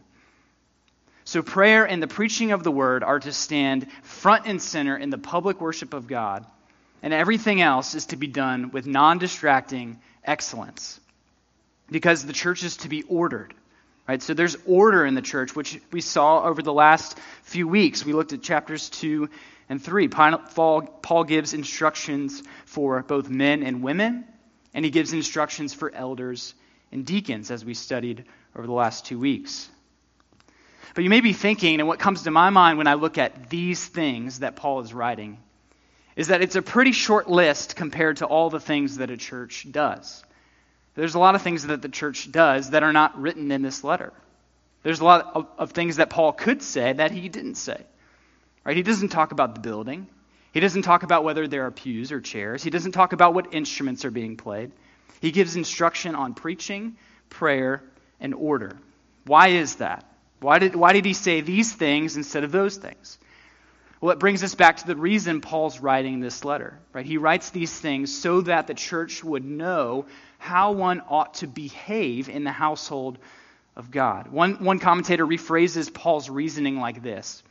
So, 1.24 1.42
prayer 1.42 1.84
and 1.84 2.02
the 2.02 2.08
preaching 2.08 2.52
of 2.52 2.64
the 2.64 2.72
word 2.72 3.04
are 3.04 3.20
to 3.20 3.32
stand 3.32 3.86
front 4.02 4.46
and 4.46 4.60
center 4.60 4.96
in 4.96 5.10
the 5.10 5.18
public 5.18 5.60
worship 5.60 5.92
of 5.92 6.06
God, 6.06 6.46
and 7.02 7.12
everything 7.12 7.60
else 7.60 7.94
is 7.94 8.06
to 8.06 8.16
be 8.16 8.26
done 8.26 8.70
with 8.70 8.86
non 8.86 9.18
distracting 9.18 10.00
excellence. 10.24 10.98
Because 11.90 12.24
the 12.24 12.32
church 12.32 12.62
is 12.62 12.76
to 12.78 12.88
be 12.88 13.02
ordered. 13.04 13.54
Right? 14.08 14.22
So 14.22 14.34
there's 14.34 14.56
order 14.66 15.06
in 15.06 15.14
the 15.14 15.22
church, 15.22 15.54
which 15.54 15.80
we 15.92 16.00
saw 16.00 16.42
over 16.42 16.62
the 16.62 16.72
last 16.72 17.16
few 17.42 17.68
weeks. 17.68 18.04
We 18.04 18.12
looked 18.12 18.32
at 18.32 18.42
chapters 18.42 18.90
2 18.90 19.28
And 19.68 19.82
three, 19.82 20.08
Paul 20.08 21.24
gives 21.24 21.54
instructions 21.54 22.42
for 22.66 23.02
both 23.02 23.28
men 23.28 23.62
and 23.62 23.82
women, 23.82 24.24
and 24.74 24.84
he 24.84 24.90
gives 24.90 25.12
instructions 25.12 25.72
for 25.72 25.94
elders 25.94 26.54
and 26.90 27.06
deacons, 27.06 27.52
as 27.52 27.64
we 27.64 27.74
studied 27.74 28.24
over 28.56 28.66
the 28.66 28.72
last 28.72 29.06
two 29.06 29.18
weeks. 29.18 29.68
But 30.94 31.04
you 31.04 31.10
may 31.10 31.20
be 31.20 31.32
thinking, 31.32 31.78
and 31.78 31.86
what 31.86 32.00
comes 32.00 32.24
to 32.24 32.32
my 32.32 32.50
mind 32.50 32.78
when 32.78 32.88
I 32.88 32.94
look 32.94 33.16
at 33.16 33.48
these 33.48 33.86
things 33.86 34.40
that 34.40 34.56
Paul 34.56 34.80
is 34.80 34.92
writing, 34.92 35.38
is 36.16 36.28
that 36.28 36.42
it's 36.42 36.56
a 36.56 36.62
pretty 36.62 36.90
short 36.90 37.30
list 37.30 37.76
compared 37.76 38.16
to 38.16 38.26
all 38.26 38.50
the 38.50 38.58
things 38.58 38.96
that 38.96 39.10
a 39.10 39.16
church 39.16 39.66
does. 39.70 40.24
There's 41.00 41.14
a 41.14 41.18
lot 41.18 41.34
of 41.34 41.40
things 41.40 41.66
that 41.66 41.80
the 41.80 41.88
church 41.88 42.30
does 42.30 42.70
that 42.70 42.82
are 42.82 42.92
not 42.92 43.18
written 43.18 43.50
in 43.50 43.62
this 43.62 43.82
letter. 43.82 44.12
There's 44.82 45.00
a 45.00 45.04
lot 45.06 45.30
of, 45.34 45.46
of 45.56 45.70
things 45.70 45.96
that 45.96 46.10
Paul 46.10 46.30
could 46.34 46.62
say 46.62 46.92
that 46.92 47.10
he 47.10 47.30
didn't 47.30 47.54
say. 47.54 47.80
Right? 48.66 48.76
He 48.76 48.82
doesn't 48.82 49.08
talk 49.08 49.32
about 49.32 49.54
the 49.54 49.62
building. 49.62 50.08
He 50.52 50.60
doesn't 50.60 50.82
talk 50.82 51.02
about 51.02 51.24
whether 51.24 51.48
there 51.48 51.64
are 51.64 51.70
pews 51.70 52.12
or 52.12 52.20
chairs. 52.20 52.62
He 52.62 52.68
doesn't 52.68 52.92
talk 52.92 53.14
about 53.14 53.32
what 53.32 53.54
instruments 53.54 54.04
are 54.04 54.10
being 54.10 54.36
played. 54.36 54.72
He 55.22 55.30
gives 55.30 55.56
instruction 55.56 56.14
on 56.14 56.34
preaching, 56.34 56.98
prayer, 57.30 57.82
and 58.20 58.34
order. 58.34 58.76
Why 59.24 59.48
is 59.48 59.76
that? 59.76 60.04
Why 60.40 60.58
did, 60.58 60.76
why 60.76 60.92
did 60.92 61.06
he 61.06 61.14
say 61.14 61.40
these 61.40 61.72
things 61.72 62.18
instead 62.18 62.44
of 62.44 62.52
those 62.52 62.76
things? 62.76 63.18
Well, 64.00 64.12
it 64.12 64.18
brings 64.18 64.42
us 64.42 64.54
back 64.54 64.78
to 64.78 64.86
the 64.86 64.96
reason 64.96 65.40
Paul's 65.40 65.80
writing 65.80 66.20
this 66.20 66.44
letter. 66.44 66.78
Right? 66.92 67.04
He 67.04 67.18
writes 67.18 67.50
these 67.50 67.72
things 67.72 68.16
so 68.16 68.40
that 68.42 68.66
the 68.66 68.74
church 68.74 69.22
would 69.22 69.44
know 69.44 70.06
how 70.38 70.72
one 70.72 71.02
ought 71.08 71.34
to 71.34 71.46
behave 71.46 72.28
in 72.28 72.44
the 72.44 72.52
household 72.52 73.18
of 73.76 73.90
God. 73.90 74.28
One, 74.28 74.64
one 74.64 74.78
commentator 74.78 75.26
rephrases 75.26 75.92
Paul's 75.92 76.30
reasoning 76.30 76.78
like 76.78 77.02
this 77.02 77.42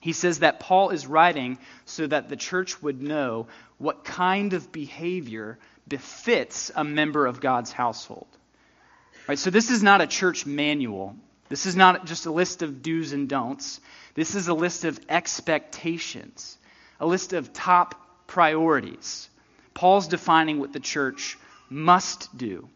he 0.00 0.14
says 0.14 0.38
that 0.38 0.60
Paul 0.60 0.90
is 0.90 1.06
writing 1.06 1.58
so 1.84 2.06
that 2.06 2.28
the 2.28 2.36
church 2.36 2.82
would 2.82 3.02
know 3.02 3.46
what 3.78 4.02
kind 4.02 4.54
of 4.54 4.72
behavior 4.72 5.58
befits 5.86 6.70
a 6.74 6.84
member 6.84 7.26
of 7.26 7.40
God's 7.40 7.70
household. 7.70 8.26
Right, 9.28 9.38
so 9.38 9.50
this 9.50 9.70
is 9.70 9.82
not 9.82 10.00
a 10.00 10.06
church 10.06 10.46
manual. 10.46 11.16
This 11.50 11.66
is 11.66 11.76
not 11.76 12.06
just 12.06 12.26
a 12.26 12.30
list 12.30 12.62
of 12.62 12.80
do's 12.80 13.12
and 13.12 13.28
don'ts. 13.28 13.80
This 14.14 14.34
is 14.34 14.48
a 14.48 14.54
list 14.54 14.84
of 14.84 14.98
expectations, 15.08 16.56
a 17.00 17.06
list 17.06 17.32
of 17.32 17.52
top 17.52 18.26
priorities. 18.28 19.28
Paul's 19.74 20.06
defining 20.06 20.60
what 20.60 20.72
the 20.72 20.80
church 20.80 21.36
must 21.68 22.34
do. 22.36 22.68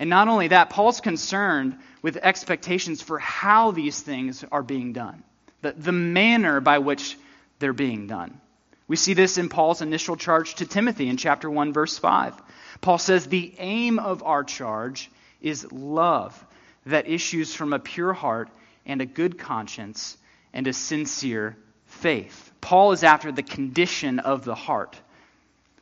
And 0.00 0.10
not 0.10 0.26
only 0.26 0.48
that, 0.48 0.70
Paul's 0.70 1.00
concerned 1.00 1.78
with 2.02 2.16
expectations 2.16 3.00
for 3.00 3.20
how 3.20 3.70
these 3.70 4.00
things 4.00 4.44
are 4.50 4.62
being 4.62 4.92
done 4.92 5.22
the, 5.62 5.72
the 5.72 5.92
manner 5.92 6.60
by 6.60 6.78
which 6.78 7.16
they're 7.60 7.72
being 7.72 8.08
done. 8.08 8.40
We 8.88 8.96
see 8.96 9.14
this 9.14 9.38
in 9.38 9.48
Paul's 9.48 9.80
initial 9.80 10.16
charge 10.16 10.56
to 10.56 10.66
Timothy 10.66 11.08
in 11.08 11.16
chapter 11.16 11.48
1, 11.48 11.72
verse 11.72 11.96
5. 11.98 12.34
Paul 12.80 12.98
says, 12.98 13.26
The 13.26 13.54
aim 13.58 14.00
of 14.00 14.24
our 14.24 14.42
charge 14.42 15.08
is 15.40 15.70
love 15.70 16.44
that 16.86 17.08
issues 17.08 17.54
from 17.54 17.72
a 17.72 17.78
pure 17.78 18.12
heart 18.12 18.48
and 18.86 19.00
a 19.00 19.06
good 19.06 19.38
conscience 19.38 20.16
and 20.52 20.66
a 20.66 20.72
sincere 20.72 21.56
faith. 21.86 22.52
Paul 22.60 22.92
is 22.92 23.04
after 23.04 23.32
the 23.32 23.42
condition 23.42 24.18
of 24.18 24.44
the 24.44 24.54
heart. 24.54 24.98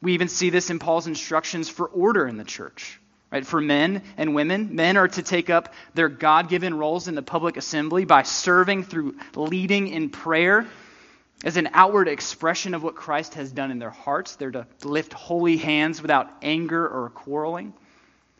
We 0.03 0.15
even 0.15 0.29
see 0.29 0.51
this 0.51 0.71
in 0.71 0.79
Paul's 0.79 1.07
instructions 1.07 1.69
for 1.69 1.87
order 1.87 2.27
in 2.27 2.37
the 2.37 2.45
church. 2.45 3.01
Right? 3.31 3.47
For 3.47 3.61
men 3.61 4.03
and 4.17 4.35
women, 4.35 4.75
men 4.75 4.97
are 4.97 5.07
to 5.07 5.23
take 5.23 5.51
up 5.51 5.73
their 5.95 6.09
God 6.09 6.49
given 6.49 6.75
roles 6.75 7.07
in 7.07 7.15
the 7.15 7.23
public 7.23 7.57
assembly 7.57 8.05
by 8.05 8.25
serving 8.25 8.85
through 8.85 9.17
leading 9.37 9.87
in 9.87 10.11
prayer 10.11 10.67
as 11.45 11.57
an 11.57 11.69
outward 11.73 12.09
expression 12.09 12.75
of 12.75 12.83
what 12.83 12.97
Christ 12.97 13.35
has 13.35 13.53
done 13.53 13.71
in 13.71 13.79
their 13.79 13.91
hearts. 13.91 14.35
They're 14.35 14.51
to 14.51 14.67
lift 14.83 15.13
holy 15.13 15.59
hands 15.59 16.03
without 16.03 16.29
anger 16.43 16.87
or 16.87 17.11
quarreling. 17.11 17.73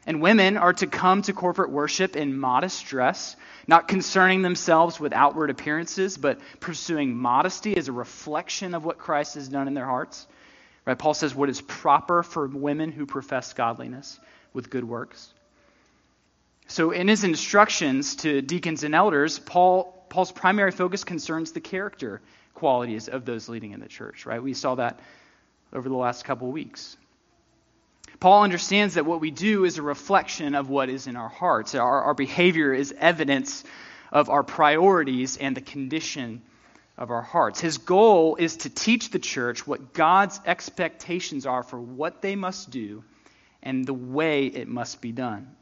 And 0.07 0.23
women 0.23 0.57
are 0.57 0.73
to 0.75 0.87
come 0.87 1.23
to 1.23 1.33
corporate 1.33 1.71
worship 1.71 2.17
in 2.17 2.39
modest 2.39 2.87
dress, 2.87 3.37
not 3.67 3.87
concerning 3.87 4.43
themselves 4.43 4.99
with 4.99 5.13
outward 5.13 5.51
appearances, 5.51 6.17
but 6.17 6.41
pursuing 6.59 7.17
modesty 7.17 7.77
as 7.77 7.89
a 7.89 7.93
reflection 7.93 8.75
of 8.75 8.85
what 8.85 8.99
Christ 8.99 9.35
has 9.35 9.49
done 9.49 9.69
in 9.69 9.75
their 9.75 9.85
hearts. 9.85 10.27
Right? 10.87 10.99
Paul 10.99 11.15
says 11.15 11.35
what 11.35 11.51
is 11.51 11.61
proper 11.61 12.23
for 12.23 12.47
women 12.47 12.93
who 12.93 13.05
profess 13.05 13.53
godliness 13.53 14.19
with 14.53 14.71
good 14.71 14.85
works. 14.85 15.33
So, 16.67 16.93
in 16.93 17.09
his 17.09 17.25
instructions 17.25 18.17
to 18.17 18.43
deacons 18.43 18.85
and 18.85 18.95
elders, 18.95 19.39
Paul, 19.39 20.07
Paul's 20.09 20.33
primary 20.33 20.71
focus 20.71 21.05
concerns 21.05 21.53
the 21.53 21.61
character 21.61 22.23
qualities 22.55 23.09
of 23.09 23.25
those 23.25 23.49
leading 23.49 23.73
in 23.73 23.81
the 23.81 23.89
church, 23.89 24.25
right? 24.25 24.43
We 24.43 24.55
saw 24.55 24.77
that 24.77 25.01
over 25.73 25.89
the 25.89 25.97
last 25.97 26.25
couple 26.25 26.49
of 26.49 26.55
weeks. 26.55 26.97
Paul 28.21 28.43
understands 28.43 28.95
that 28.95 29.07
what 29.07 29.21
we 29.21 29.31
do 29.31 29.65
is 29.65 29.79
a 29.79 29.83
reflection 29.83 30.55
of 30.55 30.69
what 30.69 30.91
is 30.91 31.07
in 31.07 31.17
our 31.17 31.31
hearts. 31.31 31.75
Our, 31.75 32.03
our 32.03 32.15
behavior 32.15 32.75
is 32.75 32.95
evidence 32.99 33.65
of 34.13 34.29
our 34.29 34.43
priorities 34.43 35.39
and 35.39 35.57
the 35.57 35.63
condition 35.63 36.43
of 36.99 37.11
our 37.11 37.23
hearts. 37.23 37.61
His 37.61 37.79
goal 37.79 38.37
is 38.37 38.59
to 38.59 38.69
teach 38.69 39.09
the 39.09 39.19
church 39.19 39.67
what 39.67 39.95
God's 39.95 40.39
expectations 40.45 41.47
are 41.47 41.63
for 41.63 41.81
what 41.81 42.21
they 42.21 42.37
must 42.37 42.71
do 42.71 43.03
and 43.63 43.87
the 43.87 43.95
way 43.95 44.47
it 44.47 44.69
must 44.69 45.01
be 45.01 45.13
done. 45.13 45.57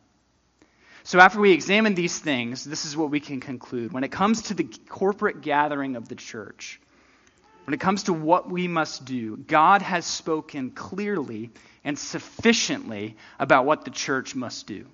So, 1.05 1.21
after 1.21 1.41
we 1.41 1.53
examine 1.53 1.95
these 1.95 2.19
things, 2.19 2.65
this 2.65 2.85
is 2.85 2.97
what 2.97 3.11
we 3.11 3.21
can 3.21 3.41
conclude. 3.41 3.93
When 3.93 4.05
it 4.05 4.11
comes 4.11 4.43
to 4.43 4.55
the 4.55 4.69
corporate 4.89 5.41
gathering 5.41 5.97
of 5.97 6.09
the 6.09 6.17
church, 6.17 6.81
when 7.69 7.75
it 7.75 7.81
comes 7.81 8.05
to 8.05 8.15
what 8.15 8.51
we 8.51 8.67
must 8.67 9.05
do, 9.05 9.37
God 9.37 9.83
has 9.83 10.07
spoken 10.07 10.71
clearly 10.71 11.51
and 11.85 11.99
sufficiently 11.99 13.19
about 13.39 13.67
what 13.67 13.85
the 13.85 13.91
church 13.91 14.35
must 14.35 14.67
do. 14.67 14.87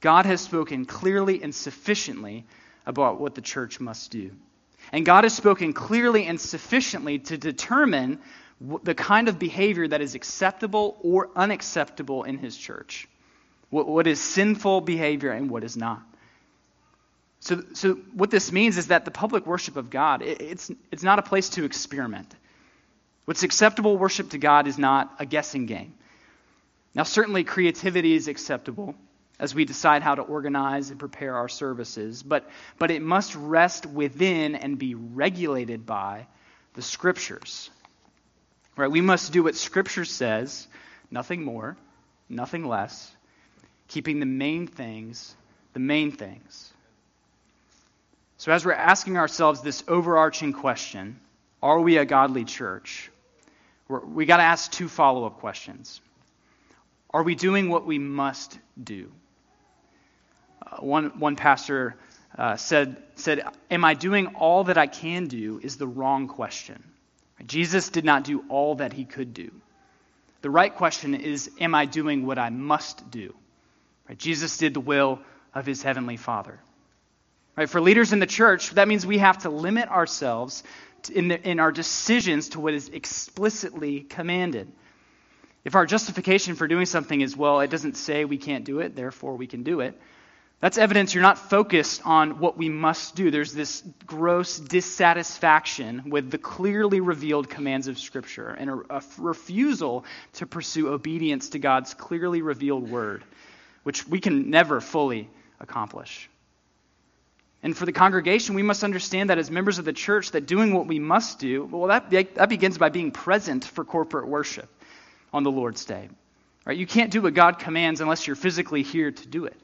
God 0.00 0.24
has 0.24 0.40
spoken 0.40 0.86
clearly 0.86 1.42
and 1.42 1.54
sufficiently 1.54 2.46
about 2.86 3.20
what 3.20 3.34
the 3.34 3.42
church 3.42 3.80
must 3.80 4.10
do. 4.10 4.30
And 4.92 5.04
God 5.04 5.24
has 5.24 5.34
spoken 5.34 5.74
clearly 5.74 6.24
and 6.24 6.40
sufficiently 6.40 7.18
to 7.18 7.36
determine 7.36 8.20
the 8.82 8.94
kind 8.94 9.28
of 9.28 9.38
behavior 9.38 9.86
that 9.86 10.00
is 10.00 10.14
acceptable 10.14 10.96
or 11.02 11.28
unacceptable 11.36 12.24
in 12.24 12.38
his 12.38 12.56
church. 12.56 13.08
What, 13.68 14.06
is 14.06 14.18
sinful 14.22 14.80
behavior 14.80 15.32
and 15.32 15.50
what 15.50 15.64
is 15.64 15.76
not. 15.76 16.02
So, 17.40 17.62
so 17.72 17.94
what 18.12 18.30
this 18.30 18.52
means 18.52 18.76
is 18.76 18.88
that 18.88 19.04
the 19.04 19.10
public 19.10 19.46
worship 19.46 19.76
of 19.76 19.90
God, 19.90 20.22
it, 20.22 20.40
it's, 20.40 20.70
it's 20.90 21.02
not 21.02 21.18
a 21.18 21.22
place 21.22 21.48
to 21.50 21.64
experiment. 21.64 22.34
What's 23.24 23.42
acceptable 23.42 23.96
worship 23.96 24.30
to 24.30 24.38
God 24.38 24.66
is 24.66 24.78
not 24.78 25.14
a 25.18 25.26
guessing 25.26 25.66
game. 25.66 25.94
Now, 26.94 27.04
certainly 27.04 27.44
creativity 27.44 28.14
is 28.14 28.28
acceptable 28.28 28.94
as 29.38 29.54
we 29.54 29.64
decide 29.64 30.02
how 30.02 30.16
to 30.16 30.22
organize 30.22 30.90
and 30.90 30.98
prepare 30.98 31.34
our 31.34 31.48
services, 31.48 32.22
but, 32.22 32.48
but 32.78 32.90
it 32.90 33.00
must 33.00 33.34
rest 33.34 33.86
within 33.86 34.54
and 34.54 34.78
be 34.78 34.94
regulated 34.94 35.86
by 35.86 36.26
the 36.74 36.82
scriptures. 36.82 37.70
Right? 38.76 38.90
We 38.90 39.00
must 39.00 39.32
do 39.32 39.44
what 39.44 39.56
Scripture 39.56 40.04
says, 40.04 40.68
nothing 41.10 41.42
more, 41.42 41.76
nothing 42.28 42.66
less, 42.66 43.10
keeping 43.88 44.20
the 44.20 44.26
main 44.26 44.66
things 44.66 45.34
the 45.72 45.80
main 45.80 46.12
things. 46.12 46.72
So, 48.40 48.52
as 48.52 48.64
we're 48.64 48.72
asking 48.72 49.18
ourselves 49.18 49.60
this 49.60 49.84
overarching 49.86 50.54
question, 50.54 51.20
are 51.62 51.78
we 51.78 51.98
a 51.98 52.06
godly 52.06 52.46
church? 52.46 53.10
we 53.86 54.24
got 54.24 54.38
to 54.38 54.44
ask 54.44 54.72
two 54.72 54.88
follow 54.88 55.26
up 55.26 55.40
questions. 55.40 56.00
Are 57.10 57.22
we 57.22 57.34
doing 57.34 57.68
what 57.68 57.84
we 57.84 57.98
must 57.98 58.58
do? 58.82 59.12
Uh, 60.64 60.76
one, 60.76 61.18
one 61.18 61.36
pastor 61.36 61.96
uh, 62.38 62.56
said, 62.56 62.96
said, 63.14 63.44
Am 63.70 63.84
I 63.84 63.92
doing 63.92 64.28
all 64.28 64.64
that 64.64 64.78
I 64.78 64.86
can 64.86 65.26
do? 65.26 65.60
is 65.62 65.76
the 65.76 65.86
wrong 65.86 66.26
question. 66.26 66.82
Jesus 67.46 67.90
did 67.90 68.06
not 68.06 68.24
do 68.24 68.46
all 68.48 68.76
that 68.76 68.94
he 68.94 69.04
could 69.04 69.34
do. 69.34 69.50
The 70.40 70.48
right 70.48 70.74
question 70.74 71.14
is 71.14 71.50
Am 71.60 71.74
I 71.74 71.84
doing 71.84 72.24
what 72.24 72.38
I 72.38 72.48
must 72.48 73.10
do? 73.10 73.34
Right? 74.08 74.16
Jesus 74.16 74.56
did 74.56 74.72
the 74.72 74.80
will 74.80 75.18
of 75.52 75.66
his 75.66 75.82
heavenly 75.82 76.16
Father. 76.16 76.58
Right? 77.60 77.68
For 77.68 77.82
leaders 77.82 78.14
in 78.14 78.20
the 78.20 78.26
church, 78.26 78.70
that 78.70 78.88
means 78.88 79.04
we 79.04 79.18
have 79.18 79.36
to 79.42 79.50
limit 79.50 79.90
ourselves 79.90 80.64
in, 81.12 81.28
the, 81.28 81.46
in 81.46 81.60
our 81.60 81.70
decisions 81.70 82.48
to 82.50 82.60
what 82.60 82.72
is 82.72 82.88
explicitly 82.88 84.00
commanded. 84.00 84.72
If 85.62 85.74
our 85.74 85.84
justification 85.84 86.54
for 86.54 86.66
doing 86.66 86.86
something 86.86 87.20
is, 87.20 87.36
well, 87.36 87.60
it 87.60 87.68
doesn't 87.68 87.98
say 87.98 88.24
we 88.24 88.38
can't 88.38 88.64
do 88.64 88.80
it, 88.80 88.96
therefore 88.96 89.36
we 89.36 89.46
can 89.46 89.62
do 89.62 89.80
it, 89.80 90.00
that's 90.60 90.78
evidence 90.78 91.12
you're 91.12 91.20
not 91.20 91.36
focused 91.36 92.00
on 92.06 92.38
what 92.38 92.56
we 92.56 92.70
must 92.70 93.14
do. 93.14 93.30
There's 93.30 93.52
this 93.52 93.82
gross 94.06 94.58
dissatisfaction 94.58 96.04
with 96.08 96.30
the 96.30 96.38
clearly 96.38 97.00
revealed 97.00 97.50
commands 97.50 97.88
of 97.88 97.98
Scripture 97.98 98.48
and 98.48 98.70
a, 98.70 98.80
a, 98.88 99.02
refusal 99.18 100.06
to 100.32 100.46
pursue 100.46 100.88
obedience 100.88 101.50
to 101.50 101.58
God's 101.58 101.92
clearly 101.92 102.40
revealed 102.40 102.88
word, 102.88 103.22
which 103.82 104.08
we 104.08 104.18
can 104.18 104.48
never 104.48 104.80
fully 104.80 105.28
accomplish. 105.60 106.30
And 107.62 107.76
for 107.76 107.84
the 107.84 107.92
congregation, 107.92 108.54
we 108.54 108.62
must 108.62 108.84
understand 108.84 109.30
that 109.30 109.38
as 109.38 109.50
members 109.50 109.78
of 109.78 109.84
the 109.84 109.92
church, 109.92 110.30
that 110.30 110.46
doing 110.46 110.72
what 110.72 110.86
we 110.86 110.98
must 110.98 111.38
do, 111.38 111.64
well, 111.64 111.88
that, 111.88 112.10
that 112.34 112.48
begins 112.48 112.78
by 112.78 112.88
being 112.88 113.10
present 113.10 113.64
for 113.64 113.84
corporate 113.84 114.28
worship 114.28 114.68
on 115.32 115.42
the 115.42 115.50
Lord's 115.50 115.84
Day. 115.84 116.08
Right? 116.64 116.78
You 116.78 116.86
can't 116.86 117.10
do 117.10 117.20
what 117.22 117.34
God 117.34 117.58
commands 117.58 118.00
unless 118.00 118.26
you're 118.26 118.36
physically 118.36 118.82
here 118.82 119.10
to 119.10 119.28
do 119.28 119.44
it. 119.44 119.56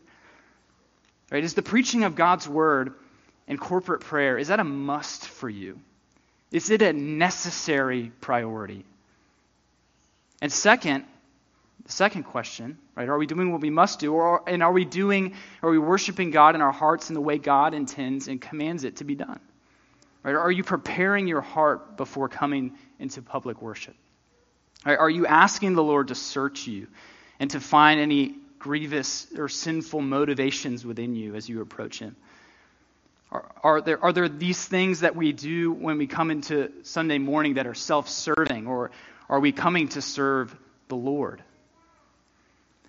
Right? 1.30 1.42
Is 1.42 1.54
the 1.54 1.62
preaching 1.62 2.04
of 2.04 2.14
God's 2.14 2.48
word 2.48 2.94
and 3.48 3.60
corporate 3.60 4.00
prayer, 4.00 4.38
is 4.38 4.48
that 4.48 4.60
a 4.60 4.64
must 4.64 5.26
for 5.26 5.48
you? 5.48 5.78
Is 6.50 6.70
it 6.70 6.82
a 6.82 6.92
necessary 6.92 8.12
priority? 8.20 8.84
And 10.42 10.52
second, 10.52 11.04
the 11.86 11.92
second 11.92 12.24
question, 12.24 12.78
right? 12.96 13.08
Are 13.08 13.16
we 13.16 13.26
doing 13.26 13.52
what 13.52 13.60
we 13.60 13.70
must 13.70 14.00
do? 14.00 14.12
Or, 14.12 14.42
and 14.48 14.60
are 14.60 14.72
we 14.72 14.84
doing, 14.84 15.34
are 15.62 15.70
we 15.70 15.78
worshiping 15.78 16.32
God 16.32 16.56
in 16.56 16.60
our 16.60 16.72
hearts 16.72 17.10
in 17.10 17.14
the 17.14 17.20
way 17.20 17.38
God 17.38 17.74
intends 17.74 18.26
and 18.26 18.40
commands 18.40 18.82
it 18.82 18.96
to 18.96 19.04
be 19.04 19.14
done? 19.14 19.38
Right? 20.24 20.34
Are 20.34 20.50
you 20.50 20.64
preparing 20.64 21.28
your 21.28 21.40
heart 21.40 21.96
before 21.96 22.28
coming 22.28 22.72
into 22.98 23.22
public 23.22 23.62
worship? 23.62 23.94
Right? 24.84 24.98
Are 24.98 25.08
you 25.08 25.28
asking 25.28 25.74
the 25.74 25.82
Lord 25.84 26.08
to 26.08 26.16
search 26.16 26.66
you 26.66 26.88
and 27.38 27.48
to 27.52 27.60
find 27.60 28.00
any 28.00 28.34
grievous 28.58 29.28
or 29.36 29.48
sinful 29.48 30.00
motivations 30.00 30.84
within 30.84 31.14
you 31.14 31.36
as 31.36 31.48
you 31.48 31.60
approach 31.60 32.00
Him? 32.00 32.16
Are, 33.30 33.44
are, 33.62 33.80
there, 33.80 34.02
are 34.02 34.12
there 34.12 34.28
these 34.28 34.64
things 34.64 35.00
that 35.00 35.14
we 35.14 35.32
do 35.32 35.70
when 35.70 35.98
we 35.98 36.08
come 36.08 36.32
into 36.32 36.72
Sunday 36.82 37.18
morning 37.18 37.54
that 37.54 37.68
are 37.68 37.74
self 37.74 38.08
serving, 38.08 38.66
or 38.66 38.90
are 39.28 39.38
we 39.38 39.52
coming 39.52 39.86
to 39.90 40.02
serve 40.02 40.56
the 40.88 40.96
Lord? 40.96 41.44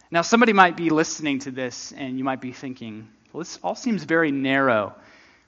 Now, 0.09 0.21
somebody 0.21 0.53
might 0.53 0.77
be 0.77 0.89
listening 0.89 1.39
to 1.39 1.51
this 1.51 1.91
and 1.91 2.17
you 2.17 2.23
might 2.23 2.39
be 2.39 2.53
thinking, 2.53 3.09
well, 3.33 3.39
this 3.39 3.59
all 3.61 3.75
seems 3.75 4.03
very 4.03 4.31
narrow. 4.31 4.95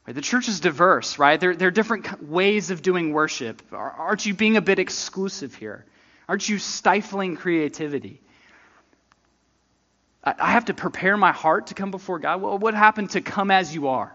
The 0.06 0.22
church 0.22 0.48
is 0.48 0.60
diverse, 0.60 1.20
right? 1.20 1.40
There, 1.40 1.56
there 1.56 1.68
are 1.68 1.72
different 1.72 2.24
ways 2.28 2.72
of 2.72 2.82
doing 2.82 3.14
worship. 3.14 3.62
Aren't 3.72 4.26
you 4.26 4.34
being 4.34 4.58
a 4.58 4.62
bit 4.62 4.80
exclusive 4.80 5.54
here? 5.54 5.86
Aren't 6.28 6.50
you 6.50 6.58
stifling 6.58 7.36
creativity? 7.36 8.20
I 10.24 10.52
have 10.52 10.66
to 10.66 10.74
prepare 10.74 11.16
my 11.16 11.32
heart 11.32 11.68
to 11.68 11.74
come 11.74 11.92
before 11.92 12.20
God. 12.20 12.42
Well, 12.42 12.58
what 12.58 12.74
happened 12.74 13.12
to 13.12 13.22
come 13.22 13.52
as 13.52 13.74
you 13.74 13.88
are? 13.88 14.14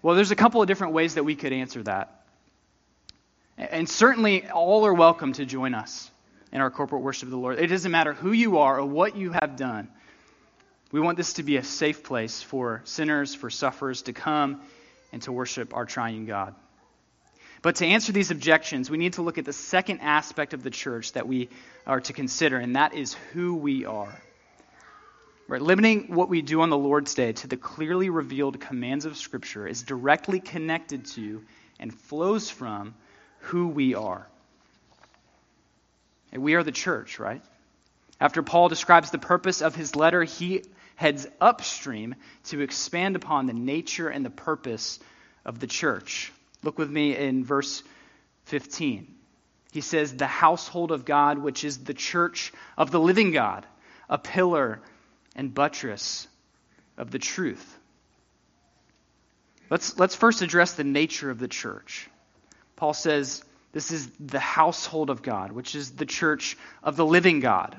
Well, 0.00 0.14
there's 0.14 0.30
a 0.30 0.36
couple 0.36 0.62
of 0.62 0.68
different 0.68 0.94
ways 0.94 1.14
that 1.14 1.24
we 1.24 1.34
could 1.34 1.52
answer 1.52 1.82
that. 1.82 2.24
And 3.58 3.88
certainly, 3.88 4.48
all 4.48 4.86
are 4.86 4.94
welcome 4.94 5.32
to 5.34 5.44
join 5.44 5.74
us 5.74 6.10
in 6.52 6.60
our 6.60 6.70
corporate 6.70 7.02
worship 7.02 7.26
of 7.26 7.30
the 7.30 7.38
Lord. 7.38 7.58
It 7.58 7.66
doesn't 7.68 7.90
matter 7.90 8.12
who 8.12 8.32
you 8.32 8.58
are 8.58 8.78
or 8.78 8.86
what 8.86 9.16
you 9.16 9.32
have 9.32 9.56
done. 9.56 9.88
We 10.92 11.00
want 11.00 11.16
this 11.16 11.34
to 11.34 11.42
be 11.42 11.56
a 11.56 11.64
safe 11.64 12.02
place 12.04 12.42
for 12.42 12.82
sinners, 12.84 13.34
for 13.34 13.50
sufferers 13.50 14.02
to 14.02 14.12
come 14.12 14.60
and 15.12 15.20
to 15.22 15.32
worship 15.32 15.74
our 15.74 15.84
triune 15.84 16.26
God. 16.26 16.54
But 17.62 17.76
to 17.76 17.86
answer 17.86 18.12
these 18.12 18.30
objections, 18.30 18.90
we 18.90 18.98
need 18.98 19.14
to 19.14 19.22
look 19.22 19.38
at 19.38 19.44
the 19.44 19.52
second 19.52 20.00
aspect 20.00 20.54
of 20.54 20.62
the 20.62 20.70
church 20.70 21.12
that 21.14 21.26
we 21.26 21.48
are 21.86 22.00
to 22.00 22.12
consider, 22.12 22.58
and 22.58 22.76
that 22.76 22.94
is 22.94 23.14
who 23.32 23.54
we 23.56 23.84
are. 23.84 24.14
Right, 25.48 25.62
limiting 25.62 26.14
what 26.14 26.28
we 26.28 26.42
do 26.42 26.60
on 26.60 26.70
the 26.70 26.78
Lord's 26.78 27.14
Day 27.14 27.32
to 27.32 27.46
the 27.46 27.56
clearly 27.56 28.10
revealed 28.10 28.60
commands 28.60 29.04
of 29.04 29.16
Scripture 29.16 29.66
is 29.66 29.82
directly 29.82 30.40
connected 30.40 31.06
to 31.06 31.42
and 31.78 31.94
flows 31.94 32.50
from 32.50 32.94
who 33.38 33.68
we 33.68 33.94
are. 33.94 34.26
We 36.38 36.54
are 36.54 36.62
the 36.62 36.72
church, 36.72 37.18
right? 37.18 37.42
After 38.20 38.42
Paul 38.42 38.68
describes 38.68 39.10
the 39.10 39.18
purpose 39.18 39.62
of 39.62 39.74
his 39.74 39.96
letter, 39.96 40.24
he 40.24 40.62
heads 40.94 41.26
upstream 41.40 42.14
to 42.44 42.60
expand 42.60 43.16
upon 43.16 43.46
the 43.46 43.52
nature 43.52 44.08
and 44.08 44.24
the 44.24 44.30
purpose 44.30 44.98
of 45.44 45.60
the 45.60 45.66
church. 45.66 46.32
Look 46.62 46.78
with 46.78 46.90
me 46.90 47.16
in 47.16 47.44
verse 47.44 47.82
15. 48.46 49.14
He 49.72 49.80
says, 49.82 50.14
The 50.14 50.26
household 50.26 50.90
of 50.90 51.04
God, 51.04 51.38
which 51.38 51.64
is 51.64 51.84
the 51.84 51.94
church 51.94 52.52
of 52.78 52.90
the 52.90 53.00
living 53.00 53.30
God, 53.32 53.66
a 54.08 54.16
pillar 54.16 54.80
and 55.34 55.54
buttress 55.54 56.26
of 56.96 57.10
the 57.10 57.18
truth. 57.18 57.78
Let's, 59.68 59.98
let's 59.98 60.14
first 60.14 60.42
address 60.42 60.74
the 60.74 60.84
nature 60.84 61.30
of 61.30 61.38
the 61.38 61.48
church. 61.48 62.08
Paul 62.76 62.94
says, 62.94 63.44
this 63.76 63.90
is 63.90 64.08
the 64.18 64.40
household 64.40 65.10
of 65.10 65.20
God, 65.20 65.52
which 65.52 65.74
is 65.74 65.90
the 65.90 66.06
church 66.06 66.56
of 66.82 66.96
the 66.96 67.04
living 67.04 67.40
God. 67.40 67.78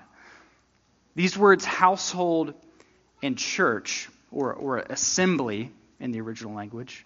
These 1.16 1.36
words, 1.36 1.66
household 1.66 2.54
and 3.24 3.36
church, 3.36 4.08
or, 4.32 4.54
or 4.54 4.78
assembly 4.78 5.72
in 6.00 6.12
the 6.12 6.22
original 6.22 6.54
language, 6.54 7.04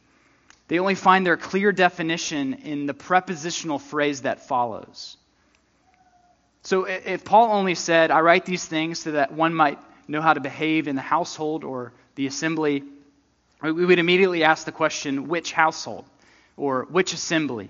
they 0.67 0.77
only 0.77 0.95
find 0.95 1.25
their 1.25 1.37
clear 1.37 1.71
definition 1.71 2.53
in 2.53 2.85
the 2.85 2.93
prepositional 2.93 3.79
phrase 3.79 4.23
that 4.23 4.45
follows. 4.49 5.15
So 6.63 6.83
if 6.83 7.23
Paul 7.23 7.53
only 7.53 7.75
said, 7.75 8.11
I 8.11 8.19
write 8.19 8.43
these 8.43 8.65
things 8.65 8.99
so 8.99 9.13
that 9.13 9.31
one 9.31 9.53
might 9.53 9.79
know 10.09 10.19
how 10.19 10.33
to 10.33 10.41
behave 10.41 10.89
in 10.89 10.97
the 10.97 11.01
household 11.01 11.63
or 11.63 11.93
the 12.15 12.27
assembly, 12.27 12.83
we 13.63 13.71
would 13.71 13.99
immediately 13.99 14.43
ask 14.43 14.65
the 14.65 14.73
question, 14.73 15.29
which 15.29 15.53
household 15.53 16.03
or 16.57 16.87
which 16.89 17.13
assembly? 17.13 17.69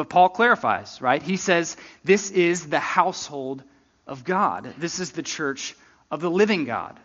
But 0.00 0.08
Paul 0.08 0.30
clarifies, 0.30 1.02
right? 1.02 1.22
He 1.22 1.36
says, 1.36 1.76
This 2.04 2.30
is 2.30 2.70
the 2.70 2.80
household 2.80 3.62
of 4.06 4.24
God. 4.24 4.72
This 4.78 4.98
is 4.98 5.10
the 5.10 5.22
church 5.22 5.76
of 6.10 6.22
the 6.22 6.30
living 6.30 6.64
God. 6.64 6.98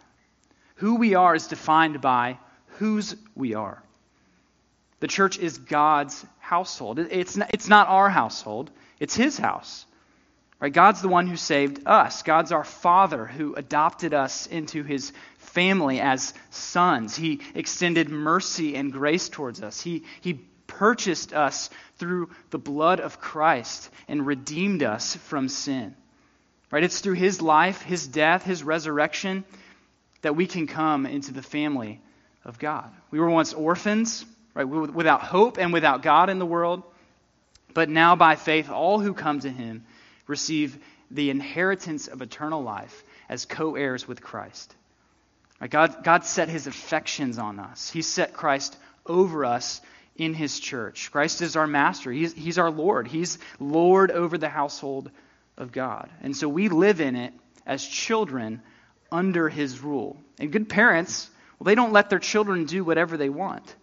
Who 0.76 0.96
we 0.96 1.14
are 1.14 1.36
is 1.36 1.48
defined 1.48 2.00
by 2.00 2.40
whose 2.78 3.18
we 3.36 3.54
are. 3.54 3.84
The 5.02 5.10
church 5.10 5.38
is 5.38 5.58
God's 5.58 6.26
household. 6.40 7.00
It's 7.00 7.36
not, 7.36 7.50
it's 7.54 7.68
not 7.68 7.90
our 7.90 8.10
household, 8.10 8.72
it's 9.02 9.14
His 9.18 9.38
house. 9.38 9.86
Right? 10.62 10.72
God's 10.72 11.02
the 11.02 11.10
one 11.10 11.28
who 11.28 11.36
saved 11.36 11.86
us. 11.86 12.24
God's 12.24 12.54
our 12.54 12.64
Father 12.64 13.26
who 13.26 13.56
adopted 13.56 14.14
us 14.14 14.48
into 14.48 14.84
His 14.84 15.12
family 15.38 16.00
as 16.00 16.34
sons. 16.50 17.18
He 17.18 17.42
extended 17.56 18.08
mercy 18.08 18.78
and 18.78 18.90
grace 18.90 19.28
towards 19.28 19.62
us. 19.62 19.82
He, 19.82 20.06
he 20.22 20.40
purchased 20.68 21.34
us 21.34 21.70
through 21.98 22.30
the 22.50 22.58
blood 22.58 23.00
of 23.00 23.20
Christ 23.20 23.90
and 24.08 24.26
redeemed 24.26 24.84
us 24.84 25.16
from 25.16 25.50
sin. 25.50 25.96
Right? 26.72 26.84
It's 26.84 27.00
through 27.00 27.14
his 27.14 27.42
life, 27.42 27.82
his 27.82 28.08
death, 28.08 28.44
his 28.44 28.64
resurrection 28.64 29.46
that 30.22 30.36
we 30.36 30.48
can 30.48 30.68
come 30.68 31.06
into 31.06 31.32
the 31.32 31.44
family 31.44 32.02
of 32.44 32.60
God. 32.60 32.92
We 33.12 33.20
were 33.20 33.30
once 33.30 33.54
orphans, 33.54 34.26
right, 34.54 34.64
without 34.64 35.22
hope 35.22 35.58
and 35.58 35.72
without 35.72 36.02
God 36.02 36.30
in 36.30 36.40
the 36.40 36.46
world, 36.46 36.84
but 37.74 37.90
now 37.90 38.16
by 38.16 38.36
faith 38.36 38.70
all 38.70 39.00
who 39.00 39.14
come 39.14 39.40
to 39.42 39.50
him 39.50 39.86
receive 40.28 40.78
the 41.12 41.30
inheritance 41.30 42.08
of 42.08 42.22
eternal 42.22 42.64
life 42.64 43.04
as 43.30 43.46
co-heirs 43.46 44.08
with 44.08 44.22
Christ. 44.22 44.74
God, 45.70 46.04
God 46.04 46.26
set 46.26 46.50
his 46.50 46.68
affections 46.68 47.38
on 47.38 47.60
us. 47.60 47.90
He 47.90 48.02
set 48.02 48.34
Christ 48.34 48.76
over 49.06 49.46
us 49.46 49.82
in 50.16 50.34
his 50.34 50.60
church. 50.60 51.12
Christ 51.12 51.42
is 51.42 51.56
our 51.56 51.68
master, 51.68 52.12
he's, 52.12 52.34
he's 52.34 52.58
our 52.58 52.72
Lord. 52.72 53.08
He's 53.08 53.38
Lord 53.60 54.12
over 54.12 54.38
the 54.38 54.50
household 54.50 55.12
of 55.58 55.72
God. 55.72 56.10
And 56.22 56.36
so 56.36 56.48
we 56.48 56.70
live 56.70 57.02
in 57.02 57.16
it 57.16 57.34
as 57.66 57.86
children 57.86 58.62
under 59.12 59.50
his 59.50 59.82
rule. 59.82 60.18
And 60.40 60.52
good 60.52 60.70
parents, 60.70 61.30
well, 61.60 61.66
they 61.66 61.76
don't 61.76 61.94
let 61.94 62.10
their 62.10 62.20
children 62.20 62.66
do 62.66 62.84
whatever 62.84 63.18
they 63.18 63.30
want. 63.30 63.76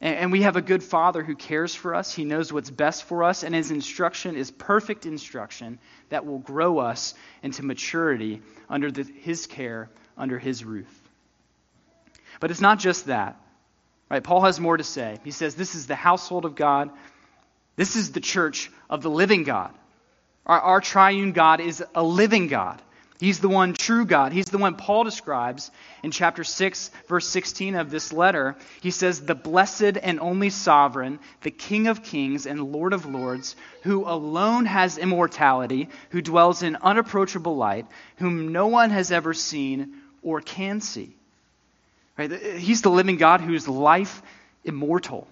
And, 0.00 0.16
and 0.16 0.32
we 0.32 0.42
have 0.42 0.56
a 0.56 0.62
good 0.62 0.82
father 0.82 1.22
who 1.22 1.36
cares 1.36 1.74
for 1.74 1.94
us. 1.94 2.12
He 2.12 2.24
knows 2.24 2.52
what's 2.52 2.70
best 2.70 3.04
for 3.04 3.24
us, 3.24 3.42
and 3.42 3.54
his 3.54 3.70
instruction 3.70 4.36
is 4.36 4.50
perfect 4.50 5.06
instruction 5.06 5.78
that 6.08 6.26
will 6.26 6.38
grow 6.38 6.78
us 6.78 7.14
into 7.42 7.64
maturity 7.64 8.42
under 8.68 8.90
the, 8.90 9.02
his 9.02 9.46
care, 9.46 9.90
under 10.16 10.38
his 10.38 10.64
roof. 10.64 10.88
But 12.40 12.50
it's 12.50 12.60
not 12.60 12.78
just 12.78 13.06
that. 13.06 13.40
Right? 14.10 14.22
Paul 14.22 14.42
has 14.42 14.58
more 14.58 14.76
to 14.76 14.84
say. 14.84 15.18
He 15.22 15.30
says, 15.30 15.54
This 15.54 15.74
is 15.74 15.86
the 15.86 15.94
household 15.94 16.44
of 16.44 16.56
God. 16.56 16.90
This 17.76 17.96
is 17.96 18.12
the 18.12 18.20
church 18.20 18.70
of 18.90 19.02
the 19.02 19.10
living 19.10 19.44
God. 19.44 19.72
Our, 20.44 20.60
our 20.60 20.80
triune 20.80 21.32
God 21.32 21.60
is 21.60 21.82
a 21.94 22.02
living 22.02 22.48
God. 22.48 22.82
He's 23.20 23.38
the 23.38 23.50
one 23.50 23.74
true 23.74 24.06
God. 24.06 24.32
He's 24.32 24.46
the 24.46 24.58
one 24.58 24.76
Paul 24.76 25.04
describes 25.04 25.70
in 26.02 26.10
chapter 26.10 26.42
6, 26.42 26.90
verse 27.06 27.28
16 27.28 27.74
of 27.76 27.90
this 27.90 28.14
letter. 28.14 28.56
He 28.80 28.90
says, 28.90 29.20
The 29.20 29.34
blessed 29.34 29.98
and 30.02 30.18
only 30.18 30.48
sovereign, 30.48 31.20
the 31.42 31.50
King 31.50 31.86
of 31.86 32.02
kings 32.02 32.46
and 32.46 32.72
Lord 32.72 32.94
of 32.94 33.04
lords, 33.04 33.56
who 33.82 34.06
alone 34.06 34.64
has 34.64 34.96
immortality, 34.96 35.90
who 36.10 36.22
dwells 36.22 36.62
in 36.62 36.76
unapproachable 36.76 37.56
light, 37.56 37.86
whom 38.16 38.52
no 38.52 38.68
one 38.68 38.88
has 38.88 39.12
ever 39.12 39.34
seen 39.34 39.96
or 40.22 40.40
can 40.40 40.80
see. 40.80 41.14
Right? 42.20 42.30
Uh, 42.30 42.36
he's 42.58 42.82
the 42.82 42.90
living 42.90 43.16
God 43.16 43.40
who 43.40 43.54
is 43.54 43.66
life 43.66 44.22
immortal. 44.62 45.26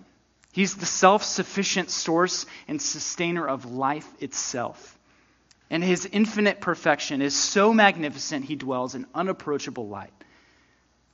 He's 0.53 0.75
the 0.77 0.87
self 0.87 1.23
sufficient 1.23 1.91
source 1.91 2.47
and 2.67 2.81
sustainer 2.81 3.47
of 3.47 3.67
life 3.67 4.11
itself. 4.21 4.99
And 5.69 5.85
his 5.85 6.07
infinite 6.07 6.63
perfection 6.63 7.21
is 7.21 7.37
so 7.37 7.75
magnificent, 7.75 8.47
he 8.47 8.57
dwells 8.57 8.95
in 8.95 9.05
unapproachable 9.15 9.87
light. 9.87 10.15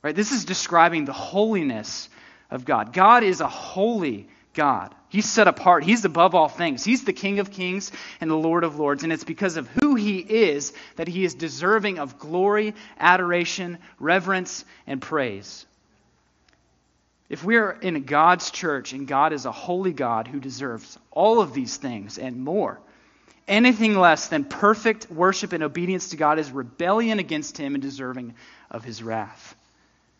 Right? 0.01 0.15
This 0.15 0.31
is 0.31 0.45
describing 0.45 1.03
the 1.03 1.11
holiness 1.11 2.07
of 2.49 2.63
God. 2.63 2.93
God 2.93 3.23
is 3.23 3.41
a 3.41 3.47
holy 3.49 4.29
God. 4.55 4.95
He's 5.09 5.29
set 5.29 5.47
apart. 5.47 5.83
He's 5.83 6.03
above 6.03 6.33
all 6.33 6.47
things. 6.47 6.83
He's 6.83 7.03
the 7.03 7.13
King 7.13 7.39
of 7.39 7.51
kings 7.51 7.91
and 8.19 8.29
the 8.29 8.35
Lord 8.35 8.63
of 8.63 8.79
lords. 8.79 9.03
And 9.03 9.13
it's 9.13 9.23
because 9.23 9.57
of 9.57 9.67
who 9.67 9.95
he 9.95 10.17
is 10.17 10.73
that 10.95 11.07
he 11.07 11.23
is 11.23 11.35
deserving 11.35 11.99
of 11.99 12.17
glory, 12.17 12.73
adoration, 12.99 13.77
reverence, 13.99 14.65
and 14.87 15.01
praise. 15.01 15.65
If 17.29 17.43
we're 17.43 17.71
in 17.71 18.03
God's 18.03 18.51
church 18.51 18.93
and 18.93 19.07
God 19.07 19.33
is 19.33 19.45
a 19.45 19.51
holy 19.51 19.93
God 19.93 20.27
who 20.27 20.39
deserves 20.39 20.97
all 21.11 21.41
of 21.41 21.53
these 21.53 21.77
things 21.77 22.17
and 22.17 22.43
more, 22.43 22.79
anything 23.47 23.97
less 23.97 24.27
than 24.27 24.43
perfect 24.43 25.09
worship 25.09 25.53
and 25.53 25.63
obedience 25.63 26.09
to 26.09 26.17
God 26.17 26.39
is 26.39 26.51
rebellion 26.51 27.19
against 27.19 27.57
him 27.57 27.73
and 27.73 27.81
deserving 27.81 28.35
of 28.69 28.83
his 28.83 29.01
wrath. 29.01 29.55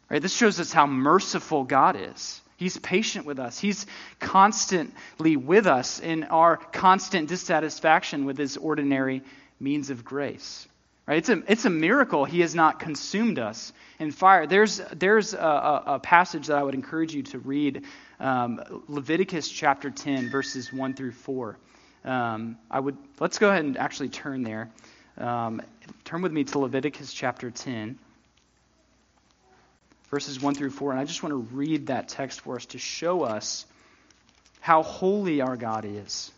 Right? 0.09 0.21
This 0.21 0.35
shows 0.35 0.59
us 0.59 0.71
how 0.71 0.87
merciful 0.87 1.63
God 1.63 1.95
is. 1.99 2.41
He's 2.57 2.77
patient 2.77 3.25
with 3.25 3.39
us. 3.39 3.59
He's 3.59 3.85
constantly 4.19 5.35
with 5.35 5.67
us 5.67 5.99
in 5.99 6.23
our 6.25 6.57
constant 6.57 7.27
dissatisfaction 7.27 8.25
with 8.25 8.37
his 8.37 8.55
ordinary 8.55 9.21
means 9.59 9.89
of 9.89 10.05
grace. 10.05 10.67
Right? 11.05 11.17
It's, 11.17 11.29
a, 11.29 11.43
it's 11.47 11.65
a 11.65 11.69
miracle 11.69 12.25
he 12.25 12.39
has 12.41 12.55
not 12.55 12.79
consumed 12.79 13.39
us 13.39 13.73
in 13.99 14.11
fire. 14.11 14.47
There's, 14.47 14.81
there's 14.93 15.33
a, 15.33 15.83
a 15.85 15.99
passage 15.99 16.47
that 16.47 16.57
I 16.57 16.63
would 16.63 16.73
encourage 16.73 17.13
you 17.13 17.23
to 17.23 17.39
read 17.39 17.83
um, 18.19 18.83
Leviticus 18.87 19.49
chapter 19.49 19.91
10, 19.91 20.29
verses 20.29 20.71
1 20.71 20.93
through 20.93 21.11
4. 21.11 21.57
Um, 22.05 22.57
I 22.71 22.79
would, 22.79 22.97
let's 23.19 23.37
go 23.37 23.49
ahead 23.49 23.65
and 23.65 23.77
actually 23.77 24.09
turn 24.09 24.43
there. 24.43 24.71
Um, 25.17 25.61
turn 26.05 26.21
with 26.21 26.31
me 26.31 26.43
to 26.45 26.59
Leviticus 26.59 27.13
chapter 27.13 27.51
10 27.51 27.99
verses 30.09 30.41
1 30.41 30.55
through 30.55 30.71
4. 30.71 30.91
And 30.91 30.99
I 30.99 31.05
just 31.05 31.23
want 31.23 31.31
to 31.31 31.55
read 31.55 31.87
that 31.87 32.09
text 32.09 32.41
for 32.41 32.55
us 32.55 32.65
to 32.67 32.77
show 32.77 33.23
us 33.23 33.65
how 34.59 34.83
holy 34.83 35.41
our 35.41 35.57
God 35.57 35.85
is. 35.85 36.31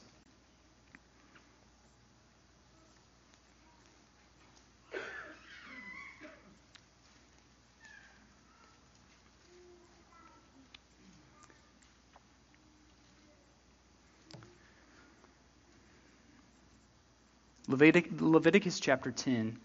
Levitic, 17.69 18.21
Leviticus 18.21 18.80
chapter 18.80 19.12
10, 19.12 19.58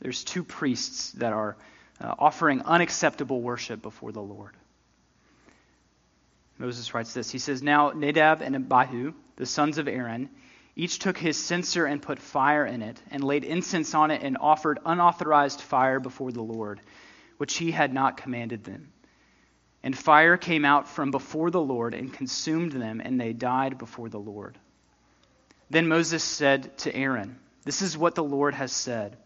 there's 0.00 0.22
two 0.22 0.44
priests 0.44 1.12
that 1.12 1.32
are 1.32 1.56
uh, 2.00 2.14
offering 2.18 2.62
unacceptable 2.62 3.40
worship 3.40 3.82
before 3.82 4.12
the 4.12 4.22
Lord. 4.22 4.54
Moses 6.58 6.92
writes 6.92 7.14
this. 7.14 7.30
He 7.30 7.38
says, 7.38 7.62
Now 7.62 7.90
Nadab 7.90 8.42
and 8.42 8.56
Abihu, 8.56 9.14
the 9.36 9.46
sons 9.46 9.78
of 9.78 9.88
Aaron, 9.88 10.28
each 10.74 10.98
took 10.98 11.18
his 11.18 11.36
censer 11.36 11.86
and 11.86 12.00
put 12.00 12.18
fire 12.18 12.64
in 12.64 12.82
it, 12.82 13.00
and 13.10 13.22
laid 13.24 13.44
incense 13.44 13.94
on 13.94 14.10
it, 14.10 14.22
and 14.22 14.36
offered 14.40 14.78
unauthorized 14.84 15.60
fire 15.60 15.98
before 15.98 16.30
the 16.30 16.42
Lord, 16.42 16.80
which 17.36 17.56
he 17.56 17.72
had 17.72 17.92
not 17.92 18.16
commanded 18.16 18.64
them. 18.64 18.92
And 19.82 19.96
fire 19.96 20.36
came 20.36 20.64
out 20.64 20.88
from 20.88 21.10
before 21.10 21.50
the 21.50 21.60
Lord 21.60 21.94
and 21.94 22.12
consumed 22.12 22.72
them, 22.72 23.00
and 23.00 23.20
they 23.20 23.32
died 23.32 23.78
before 23.78 24.08
the 24.08 24.20
Lord. 24.20 24.58
Then 25.70 25.88
Moses 25.88 26.24
said 26.24 26.76
to 26.78 26.94
Aaron, 26.94 27.38
This 27.64 27.82
is 27.82 27.96
what 27.96 28.14
the 28.14 28.24
Lord 28.24 28.54
has 28.54 28.72
said. 28.72 29.16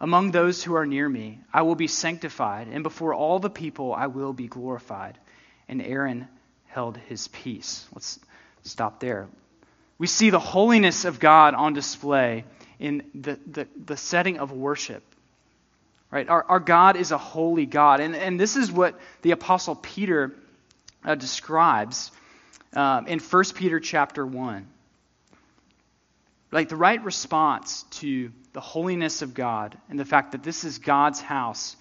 Among 0.00 0.30
those 0.30 0.62
who 0.62 0.74
are 0.74 0.86
near 0.86 1.08
me, 1.08 1.40
I 1.52 1.62
will 1.62 1.74
be 1.74 1.86
sanctified, 1.86 2.68
and 2.68 2.82
before 2.82 3.14
all 3.14 3.38
the 3.38 3.50
people 3.50 3.94
I 3.94 4.06
will 4.08 4.32
be 4.32 4.46
glorified. 4.46 5.18
And 5.68 5.80
Aaron 5.80 6.28
held 6.66 6.98
his 6.98 7.28
peace. 7.28 7.86
Let's 7.94 8.20
stop 8.62 9.00
there. 9.00 9.28
We 9.98 10.06
see 10.06 10.30
the 10.30 10.38
holiness 10.38 11.06
of 11.06 11.18
God 11.18 11.54
on 11.54 11.72
display 11.72 12.44
in 12.78 13.04
the, 13.14 13.38
the, 13.50 13.66
the 13.82 13.96
setting 13.96 14.38
of 14.38 14.52
worship. 14.52 15.02
Right? 16.10 16.28
Our, 16.28 16.44
our 16.44 16.60
God 16.60 16.96
is 16.96 17.10
a 17.10 17.18
holy 17.18 17.66
God. 17.66 18.00
And, 18.00 18.14
and 18.14 18.38
this 18.38 18.56
is 18.56 18.70
what 18.70 18.98
the 19.22 19.30
Apostle 19.30 19.74
Peter 19.74 20.34
uh, 21.04 21.14
describes 21.14 22.12
um, 22.74 23.06
in 23.06 23.18
1 23.18 23.44
Peter 23.54 23.80
chapter 23.80 24.24
1. 24.24 24.66
Like 26.52 26.68
the 26.68 26.76
right 26.76 27.02
response 27.02 27.84
to 27.90 28.30
the 28.52 28.60
holiness 28.60 29.22
of 29.22 29.34
God 29.34 29.76
and 29.90 29.98
the 29.98 30.04
fact 30.04 30.32
that 30.32 30.42
this 30.42 30.64
is 30.64 30.78
God's 30.78 31.20
house 31.20 31.76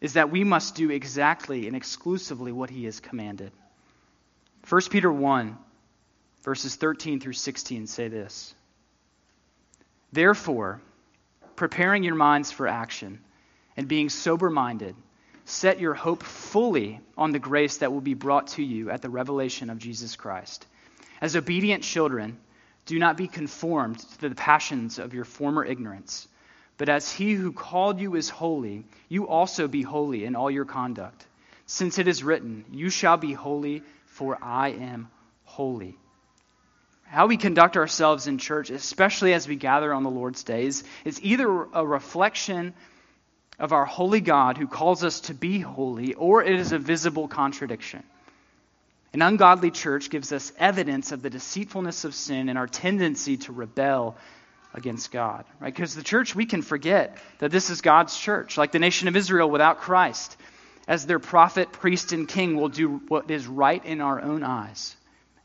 is 0.00 0.14
that 0.14 0.30
we 0.30 0.44
must 0.44 0.74
do 0.74 0.90
exactly 0.90 1.66
and 1.66 1.76
exclusively 1.76 2.52
what 2.52 2.70
he 2.70 2.84
has 2.84 3.00
commanded. 3.00 3.52
1 4.68 4.82
Peter 4.90 5.12
1, 5.12 5.56
verses 6.42 6.76
13 6.76 7.20
through 7.20 7.34
16 7.34 7.86
say 7.86 8.08
this 8.08 8.54
Therefore, 10.12 10.80
preparing 11.56 12.02
your 12.02 12.14
minds 12.14 12.50
for 12.50 12.66
action 12.66 13.20
and 13.76 13.88
being 13.88 14.08
sober 14.08 14.48
minded, 14.50 14.94
set 15.44 15.80
your 15.80 15.94
hope 15.94 16.22
fully 16.22 17.00
on 17.16 17.32
the 17.32 17.38
grace 17.38 17.78
that 17.78 17.92
will 17.92 18.00
be 18.00 18.14
brought 18.14 18.48
to 18.48 18.62
you 18.62 18.90
at 18.90 19.02
the 19.02 19.10
revelation 19.10 19.70
of 19.70 19.78
Jesus 19.78 20.16
Christ. 20.16 20.66
As 21.20 21.36
obedient 21.36 21.82
children, 21.82 22.38
do 22.86 22.98
not 22.98 23.16
be 23.16 23.28
conformed 23.28 23.98
to 23.98 24.28
the 24.28 24.34
passions 24.34 24.98
of 24.98 25.14
your 25.14 25.24
former 25.24 25.64
ignorance, 25.64 26.28
but 26.76 26.88
as 26.88 27.10
he 27.10 27.32
who 27.32 27.52
called 27.52 28.00
you 28.00 28.14
is 28.16 28.28
holy, 28.28 28.84
you 29.08 29.28
also 29.28 29.68
be 29.68 29.82
holy 29.82 30.24
in 30.24 30.34
all 30.36 30.50
your 30.50 30.64
conduct. 30.64 31.26
Since 31.66 31.98
it 31.98 32.08
is 32.08 32.22
written, 32.22 32.64
You 32.70 32.90
shall 32.90 33.16
be 33.16 33.32
holy, 33.32 33.82
for 34.06 34.38
I 34.42 34.70
am 34.70 35.08
holy. 35.44 35.96
How 37.04 37.26
we 37.26 37.36
conduct 37.36 37.76
ourselves 37.76 38.26
in 38.26 38.38
church, 38.38 38.70
especially 38.70 39.34
as 39.34 39.46
we 39.46 39.56
gather 39.56 39.94
on 39.94 40.02
the 40.02 40.10
Lord's 40.10 40.42
days, 40.42 40.84
is 41.04 41.22
either 41.22 41.48
a 41.72 41.86
reflection 41.86 42.74
of 43.58 43.72
our 43.72 43.84
holy 43.84 44.20
God 44.20 44.58
who 44.58 44.66
calls 44.66 45.04
us 45.04 45.20
to 45.20 45.34
be 45.34 45.60
holy, 45.60 46.14
or 46.14 46.42
it 46.42 46.58
is 46.58 46.72
a 46.72 46.78
visible 46.78 47.28
contradiction. 47.28 48.02
An 49.14 49.22
ungodly 49.22 49.70
church 49.70 50.10
gives 50.10 50.32
us 50.32 50.52
evidence 50.58 51.12
of 51.12 51.22
the 51.22 51.30
deceitfulness 51.30 52.04
of 52.04 52.16
sin 52.16 52.48
and 52.48 52.58
our 52.58 52.66
tendency 52.66 53.36
to 53.36 53.52
rebel 53.52 54.16
against 54.74 55.12
God. 55.12 55.44
Right? 55.60 55.72
Because 55.72 55.94
the 55.94 56.02
church, 56.02 56.34
we 56.34 56.46
can 56.46 56.62
forget 56.62 57.16
that 57.38 57.52
this 57.52 57.70
is 57.70 57.80
God's 57.80 58.18
church. 58.18 58.58
Like 58.58 58.72
the 58.72 58.80
nation 58.80 59.06
of 59.06 59.14
Israel 59.14 59.48
without 59.48 59.78
Christ, 59.78 60.36
as 60.88 61.06
their 61.06 61.20
prophet, 61.20 61.70
priest, 61.70 62.10
and 62.10 62.26
king, 62.26 62.56
will 62.56 62.68
do 62.68 62.96
what 63.06 63.30
is 63.30 63.46
right 63.46 63.84
in 63.84 64.00
our 64.00 64.20
own 64.20 64.42
eyes 64.42 64.96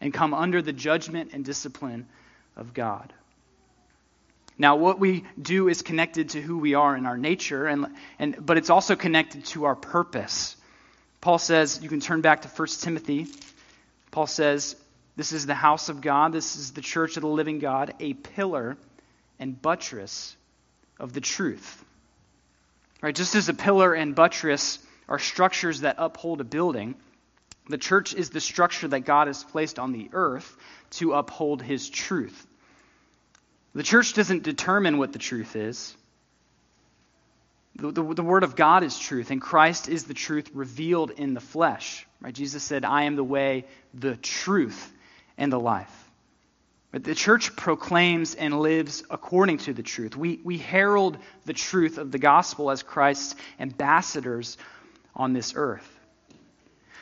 and 0.02 0.12
come 0.12 0.34
under 0.34 0.64
the 0.64 0.74
judgment 0.74 1.30
and 1.34 1.46
discipline 1.46 2.08
of 2.58 2.74
God. 2.74 3.14
Now, 4.58 4.78
what 4.78 5.00
we 5.00 5.26
do 5.40 5.68
is 5.68 5.84
connected 5.84 6.30
to 6.30 6.42
who 6.42 6.58
we 6.58 6.74
are 6.74 6.98
in 6.98 7.06
our 7.06 7.18
nature, 7.20 7.68
and, 7.68 7.86
and, 8.18 8.44
but 8.44 8.58
it's 8.58 8.72
also 8.72 8.96
connected 8.96 9.46
to 9.46 9.66
our 9.66 9.76
purpose. 9.76 10.56
Paul 11.22 11.38
says, 11.38 11.82
you 11.84 11.88
can 11.88 12.00
turn 12.00 12.22
back 12.22 12.42
to 12.42 12.48
1 12.48 12.68
Timothy 12.82 13.28
Paul 14.12 14.28
says, 14.28 14.76
This 15.16 15.32
is 15.32 15.46
the 15.46 15.56
house 15.56 15.90
of 15.90 16.02
God, 16.02 16.34
this 16.34 16.56
is 16.56 16.72
the 16.72 16.82
church 16.82 17.18
of 17.18 17.22
the 17.22 17.28
living 17.28 17.60
God, 17.60 17.94
a 18.00 18.14
pillar 18.14 18.78
and 19.40 19.60
buttress 19.62 20.36
of 21.00 21.14
the 21.14 21.22
truth. 21.22 21.84
Right? 23.02 23.16
Just 23.16 23.36
as 23.36 23.50
a 23.50 23.54
pillar 23.54 23.94
and 23.94 24.16
buttress 24.16 24.80
are 25.08 25.20
structures 25.20 25.82
that 25.82 25.96
uphold 25.98 26.42
a 26.42 26.44
building, 26.44 26.96
the 27.68 27.78
church 27.78 28.14
is 28.14 28.30
the 28.30 28.42
structure 28.42 28.88
that 28.88 29.02
God 29.02 29.28
has 29.28 29.44
placed 29.44 29.80
on 29.80 29.92
the 29.92 30.10
earth 30.12 30.58
to 30.92 31.14
uphold 31.14 31.62
his 31.62 31.90
truth. 31.90 32.48
The 33.76 33.84
church 33.84 34.14
doesn't 34.14 34.44
determine 34.44 34.98
what 34.98 35.14
the 35.14 35.20
truth 35.20 35.56
is. 35.56 35.96
The, 37.76 37.92
the, 37.92 38.14
the, 38.14 38.24
Word 38.24 38.44
of 38.44 38.56
God 38.56 38.84
is 38.84 38.98
truth, 38.98 39.32
and 39.32 39.42
Christ 39.42 39.88
is 39.88 40.04
the 40.04 40.14
truth 40.14 40.50
revealed 40.54 41.12
in 41.12 41.34
the 41.34 41.40
flesh. 41.40 42.06
Right? 42.20 42.34
Jesus 42.34 42.64
said, 42.64 42.84
I 42.84 43.04
am 43.04 43.16
the 43.16 43.24
way, 43.24 43.66
the 43.94 44.18
truth, 44.18 44.92
and 45.38 45.52
the 45.52 45.60
life. 45.60 46.10
But 46.92 47.04
the 47.04 47.16
church 47.16 47.56
proclaims 47.56 48.34
and 48.34 48.60
lives 48.60 49.04
according 49.10 49.60
to 49.60 49.74
the 49.74 49.84
truth. 49.84 50.16
We, 50.16 50.40
we 50.44 50.58
herald 50.58 51.18
the 51.46 51.54
truth 51.54 52.00
of 52.00 52.12
the 52.12 52.18
gospel 52.18 52.72
as 52.72 52.82
Christ's 52.82 53.36
ambassadors 53.60 54.58
on 55.16 55.34
this 55.34 55.54
earth. 55.56 55.88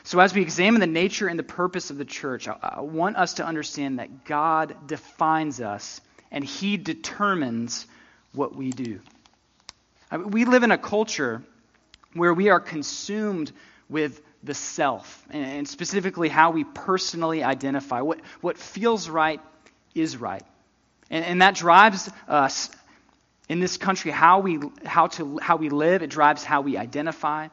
So, 0.04 0.20
as 0.20 0.34
we 0.34 0.42
examine 0.42 0.80
the 0.80 0.88
nature 0.88 1.28
and 1.28 1.38
the 1.38 1.44
purpose 1.44 1.90
of 1.90 1.98
the 1.98 2.06
church, 2.06 2.48
I, 2.48 2.58
I 2.62 2.82
want 2.82 3.18
us 3.18 3.36
to 3.36 3.46
understand 3.46 4.00
that 4.00 4.26
God 4.26 4.88
defines 4.88 5.60
us 5.60 6.02
and 6.32 6.44
He 6.44 6.78
determines 6.78 7.86
what 8.34 8.56
we 8.56 8.72
do. 8.72 9.00
We 10.12 10.46
live 10.46 10.64
in 10.64 10.72
a 10.72 10.78
culture 10.78 11.44
where 12.14 12.34
we 12.34 12.50
are 12.50 12.60
consumed 12.60 13.52
with 13.90 14.22
the 14.44 14.54
self, 14.54 15.26
and 15.30 15.68
specifically 15.68 16.30
how 16.30 16.52
we 16.52 16.64
personally 16.64 17.44
identify. 17.44 18.02
What, 18.02 18.20
what 18.42 18.58
feels 18.58 19.10
right 19.10 19.42
is 19.96 20.18
right. 20.18 20.44
And, 21.10 21.26
and 21.26 21.42
that 21.42 21.56
drives 21.56 22.10
us 22.28 22.70
in 23.50 23.60
this 23.60 23.78
country 23.78 24.12
how 24.12 24.40
we, 24.40 24.60
how, 24.86 25.08
to, 25.08 25.40
how 25.42 25.56
we 25.56 25.70
live, 25.70 26.04
it 26.04 26.10
drives 26.10 26.44
how 26.44 26.62
we 26.62 26.78
identify. 26.78 27.48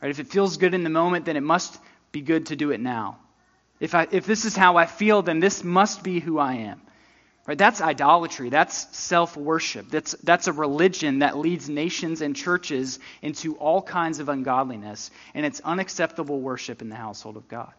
Right? 0.00 0.10
If 0.10 0.20
it 0.20 0.28
feels 0.28 0.56
good 0.56 0.74
in 0.74 0.84
the 0.84 0.90
moment, 0.90 1.24
then 1.24 1.36
it 1.36 1.42
must 1.42 1.78
be 2.12 2.20
good 2.20 2.46
to 2.46 2.56
do 2.56 2.70
it 2.70 2.80
now. 2.80 3.18
If, 3.80 3.94
I, 3.94 4.06
if 4.10 4.26
this 4.26 4.44
is 4.44 4.56
how 4.56 4.76
I 4.76 4.86
feel, 4.86 5.22
then 5.22 5.40
this 5.40 5.62
must 5.62 6.02
be 6.02 6.20
who 6.20 6.38
I 6.38 6.54
am. 6.54 6.80
Right? 7.48 7.56
That's 7.56 7.80
idolatry. 7.80 8.50
That's 8.50 8.94
self 8.94 9.34
worship. 9.34 9.88
That's, 9.88 10.12
that's 10.22 10.48
a 10.48 10.52
religion 10.52 11.20
that 11.20 11.38
leads 11.38 11.66
nations 11.66 12.20
and 12.20 12.36
churches 12.36 12.98
into 13.22 13.56
all 13.56 13.80
kinds 13.80 14.18
of 14.18 14.28
ungodliness, 14.28 15.10
and 15.32 15.46
it's 15.46 15.60
unacceptable 15.60 16.38
worship 16.42 16.82
in 16.82 16.90
the 16.90 16.94
household 16.94 17.38
of 17.38 17.48
God. 17.48 17.72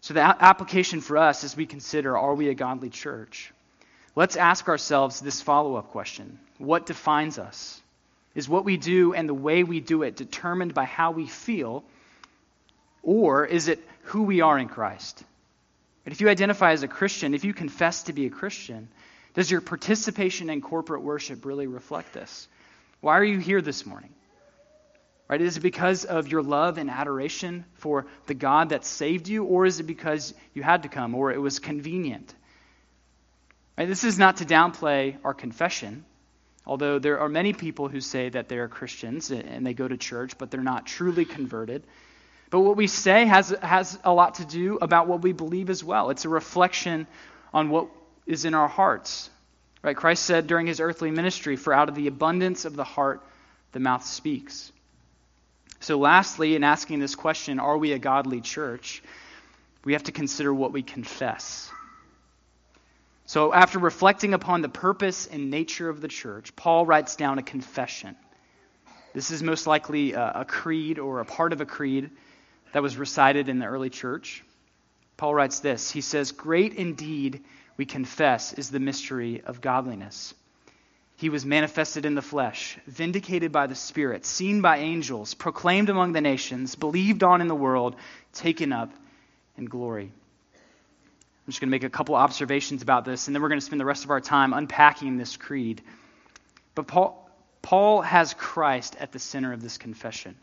So, 0.00 0.14
the 0.14 0.22
application 0.22 1.02
for 1.02 1.18
us 1.18 1.44
as 1.44 1.54
we 1.54 1.66
consider 1.66 2.16
are 2.16 2.34
we 2.34 2.48
a 2.48 2.54
godly 2.54 2.88
church? 2.88 3.52
Let's 4.16 4.36
ask 4.36 4.68
ourselves 4.68 5.20
this 5.20 5.42
follow 5.42 5.76
up 5.76 5.90
question 5.90 6.38
What 6.56 6.86
defines 6.86 7.38
us? 7.38 7.78
Is 8.34 8.48
what 8.48 8.64
we 8.64 8.78
do 8.78 9.12
and 9.12 9.28
the 9.28 9.34
way 9.34 9.64
we 9.64 9.80
do 9.80 10.02
it 10.02 10.16
determined 10.16 10.72
by 10.72 10.84
how 10.84 11.10
we 11.10 11.26
feel, 11.26 11.84
or 13.02 13.44
is 13.44 13.68
it 13.68 13.86
who 14.04 14.22
we 14.22 14.40
are 14.40 14.58
in 14.58 14.68
Christ? 14.68 15.22
But 16.04 16.12
if 16.12 16.20
you 16.20 16.28
identify 16.28 16.72
as 16.72 16.82
a 16.82 16.88
Christian, 16.88 17.34
if 17.34 17.44
you 17.44 17.54
confess 17.54 18.04
to 18.04 18.12
be 18.12 18.26
a 18.26 18.30
Christian, 18.30 18.88
does 19.32 19.50
your 19.50 19.60
participation 19.60 20.50
in 20.50 20.60
corporate 20.60 21.02
worship 21.02 21.44
really 21.44 21.66
reflect 21.66 22.12
this? 22.12 22.46
Why 23.00 23.18
are 23.18 23.24
you 23.24 23.38
here 23.38 23.62
this 23.62 23.84
morning? 23.84 24.14
Right? 25.28 25.40
Is 25.40 25.56
it 25.56 25.60
because 25.60 26.04
of 26.04 26.28
your 26.28 26.42
love 26.42 26.76
and 26.76 26.90
adoration 26.90 27.64
for 27.74 28.06
the 28.26 28.34
God 28.34 28.68
that 28.68 28.84
saved 28.84 29.28
you, 29.28 29.44
or 29.44 29.64
is 29.64 29.80
it 29.80 29.84
because 29.84 30.34
you 30.52 30.62
had 30.62 30.82
to 30.82 30.88
come, 30.88 31.14
or 31.14 31.32
it 31.32 31.40
was 31.40 31.58
convenient? 31.58 32.34
Right? 33.76 33.88
This 33.88 34.04
is 34.04 34.18
not 34.18 34.36
to 34.36 34.44
downplay 34.44 35.16
our 35.24 35.32
confession, 35.32 36.04
although 36.66 36.98
there 36.98 37.20
are 37.20 37.28
many 37.28 37.54
people 37.54 37.88
who 37.88 38.00
say 38.00 38.28
that 38.28 38.48
they 38.48 38.58
are 38.58 38.68
Christians 38.68 39.30
and 39.30 39.66
they 39.66 39.74
go 39.74 39.88
to 39.88 39.96
church, 39.96 40.36
but 40.36 40.50
they're 40.50 40.62
not 40.62 40.86
truly 40.86 41.24
converted. 41.24 41.86
But 42.54 42.60
what 42.60 42.76
we 42.76 42.86
say 42.86 43.26
has, 43.26 43.48
has 43.62 43.98
a 44.04 44.12
lot 44.12 44.36
to 44.36 44.44
do 44.44 44.78
about 44.80 45.08
what 45.08 45.22
we 45.22 45.32
believe 45.32 45.70
as 45.70 45.82
well. 45.82 46.10
It's 46.10 46.24
a 46.24 46.28
reflection 46.28 47.08
on 47.52 47.68
what 47.68 47.88
is 48.26 48.44
in 48.44 48.54
our 48.54 48.68
hearts. 48.68 49.28
Right? 49.82 49.96
Christ 49.96 50.22
said 50.22 50.46
during 50.46 50.68
his 50.68 50.78
earthly 50.78 51.10
ministry, 51.10 51.56
For 51.56 51.72
out 51.72 51.88
of 51.88 51.96
the 51.96 52.06
abundance 52.06 52.64
of 52.64 52.76
the 52.76 52.84
heart, 52.84 53.26
the 53.72 53.80
mouth 53.80 54.06
speaks. 54.06 54.70
So, 55.80 55.98
lastly, 55.98 56.54
in 56.54 56.62
asking 56.62 57.00
this 57.00 57.16
question, 57.16 57.58
are 57.58 57.76
we 57.76 57.90
a 57.90 57.98
godly 57.98 58.40
church? 58.40 59.02
We 59.84 59.94
have 59.94 60.04
to 60.04 60.12
consider 60.12 60.54
what 60.54 60.70
we 60.70 60.84
confess. 60.84 61.68
So, 63.26 63.52
after 63.52 63.80
reflecting 63.80 64.32
upon 64.32 64.62
the 64.62 64.68
purpose 64.68 65.26
and 65.26 65.50
nature 65.50 65.88
of 65.88 66.00
the 66.00 66.06
church, 66.06 66.54
Paul 66.54 66.86
writes 66.86 67.16
down 67.16 67.40
a 67.40 67.42
confession. 67.42 68.14
This 69.12 69.32
is 69.32 69.42
most 69.42 69.66
likely 69.66 70.12
a, 70.12 70.32
a 70.36 70.44
creed 70.44 71.00
or 71.00 71.18
a 71.18 71.24
part 71.24 71.52
of 71.52 71.60
a 71.60 71.66
creed 71.66 72.10
that 72.74 72.82
was 72.82 72.96
recited 72.96 73.48
in 73.48 73.60
the 73.60 73.66
early 73.66 73.88
church. 73.88 74.42
Paul 75.16 75.32
writes 75.32 75.60
this 75.60 75.92
He 75.92 76.00
says, 76.00 76.32
Great 76.32 76.74
indeed, 76.74 77.44
we 77.76 77.86
confess, 77.86 78.52
is 78.52 78.68
the 78.68 78.80
mystery 78.80 79.42
of 79.46 79.60
godliness. 79.60 80.34
He 81.16 81.28
was 81.28 81.46
manifested 81.46 82.04
in 82.04 82.16
the 82.16 82.22
flesh, 82.22 82.76
vindicated 82.88 83.52
by 83.52 83.68
the 83.68 83.76
Spirit, 83.76 84.26
seen 84.26 84.60
by 84.60 84.78
angels, 84.78 85.34
proclaimed 85.34 85.88
among 85.88 86.12
the 86.12 86.20
nations, 86.20 86.74
believed 86.74 87.22
on 87.22 87.40
in 87.40 87.46
the 87.46 87.54
world, 87.54 87.94
taken 88.32 88.72
up 88.72 88.92
in 89.56 89.66
glory. 89.66 90.06
I'm 90.06 91.50
just 91.50 91.60
going 91.60 91.68
to 91.68 91.70
make 91.70 91.84
a 91.84 91.90
couple 91.90 92.16
observations 92.16 92.82
about 92.82 93.04
this, 93.04 93.28
and 93.28 93.36
then 93.36 93.42
we're 93.42 93.50
going 93.50 93.60
to 93.60 93.64
spend 93.64 93.80
the 93.80 93.84
rest 93.84 94.02
of 94.02 94.10
our 94.10 94.20
time 94.20 94.52
unpacking 94.52 95.16
this 95.16 95.36
creed. 95.36 95.80
But 96.74 96.88
Paul, 96.88 97.30
Paul 97.62 98.02
has 98.02 98.34
Christ 98.34 98.96
at 98.98 99.12
the 99.12 99.20
center 99.20 99.52
of 99.52 99.62
this 99.62 99.78
confession 99.78 100.34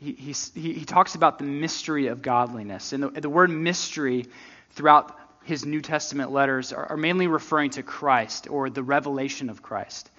he, 0.00 0.12
he, 0.12 0.72
he 0.72 0.84
talks 0.84 1.14
about 1.14 1.38
the 1.38 1.44
mystery 1.44 2.06
of 2.06 2.22
godliness. 2.22 2.92
And 2.92 3.02
the, 3.02 3.08
the 3.20 3.28
word 3.28 3.50
mystery 3.50 4.26
throughout 4.70 5.16
his 5.44 5.66
New 5.66 5.82
Testament 5.82 6.32
letters 6.32 6.72
are, 6.72 6.86
are 6.86 6.96
mainly 6.96 7.26
referring 7.26 7.70
to 7.70 7.82
Christ 7.82 8.48
or 8.48 8.70
the 8.70 8.82
revelation 8.82 9.50
of 9.50 9.62
Christ. 9.62 10.10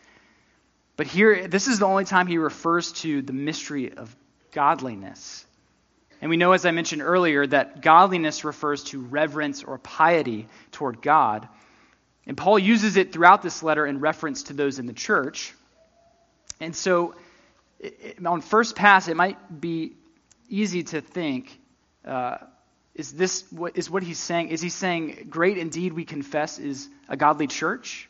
But 0.98 1.08
here, 1.08 1.48
this 1.48 1.68
is 1.68 1.80
the 1.80 1.88
only 1.88 2.06
time 2.06 2.28
he 2.28 2.38
refers 2.38 2.92
to 2.94 3.24
the 3.24 3.34
mystery 3.34 3.92
of 3.92 4.16
godliness. 4.52 5.46
And 6.22 6.30
we 6.30 6.38
know, 6.38 6.52
as 6.52 6.68
I 6.68 6.72
mentioned 6.72 7.02
earlier, 7.02 7.48
that 7.48 7.82
godliness 7.82 8.44
refers 8.44 8.84
to 8.86 9.02
reverence 9.02 9.64
or 9.64 9.80
piety 9.80 10.48
toward 10.72 11.02
God. 11.02 11.48
And 12.28 12.38
Paul 12.38 12.60
uses 12.60 12.98
it 12.98 13.12
throughout 13.12 13.42
this 13.42 13.64
letter 13.64 13.88
in 13.88 14.00
reference 14.00 14.44
to 14.44 14.54
those 14.54 14.78
in 14.78 14.86
the 14.86 14.94
church. 14.94 15.56
And 16.60 16.76
so 16.76 17.16
it, 17.82 18.26
on 18.26 18.42
first 18.42 18.76
pass, 18.76 19.08
it 19.08 19.18
might 19.18 19.60
be 19.60 19.94
easy 20.48 20.84
to 20.84 21.02
think, 21.02 21.60
uh, 22.06 22.38
is 22.96 23.12
this 23.14 23.44
what 23.52 23.78
is 23.78 23.90
what 23.90 24.04
he's 24.04 24.20
saying? 24.20 24.50
Is 24.50 24.62
he 24.62 24.70
saying, 24.70 25.28
"Great 25.30 25.58
indeed, 25.58 25.94
we 25.94 26.06
confess 26.06 26.60
is 26.60 26.88
a 27.10 27.18
godly 27.18 27.48
church"? 27.48 28.10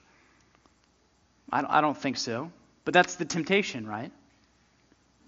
I 1.51 1.61
don't, 1.61 1.71
I 1.71 1.81
don't 1.81 1.97
think 1.97 2.17
so, 2.17 2.51
but 2.85 2.93
that's 2.93 3.15
the 3.15 3.25
temptation, 3.25 3.87
right? 3.87 4.11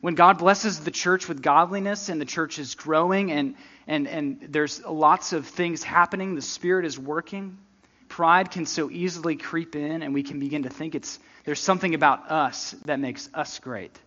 When 0.04 0.16
God 0.16 0.38
blesses 0.38 0.82
the 0.82 0.92
church 0.92 1.30
with 1.30 1.42
godliness 1.42 2.10
and 2.10 2.20
the 2.20 2.26
church 2.26 2.60
is 2.60 2.76
growing 2.76 3.32
and, 3.32 3.56
and, 3.88 4.06
and 4.06 4.48
there's 4.50 4.84
lots 4.84 5.32
of 5.32 5.48
things 5.48 5.82
happening, 5.82 6.36
the 6.36 6.42
Spirit 6.42 6.86
is 6.86 7.00
working, 7.00 7.58
pride 8.10 8.52
can 8.52 8.66
so 8.66 8.92
easily 8.92 9.38
creep 9.38 9.78
in 9.78 10.04
and 10.04 10.14
we 10.14 10.22
can 10.22 10.40
begin 10.40 10.64
to 10.64 10.70
think 10.70 10.94
it's, 10.94 11.20
there's 11.46 11.62
something 11.62 11.96
about 11.96 12.30
us 12.30 12.76
that 12.84 13.00
makes 13.00 13.30
us 13.34 13.60
great. 13.60 13.98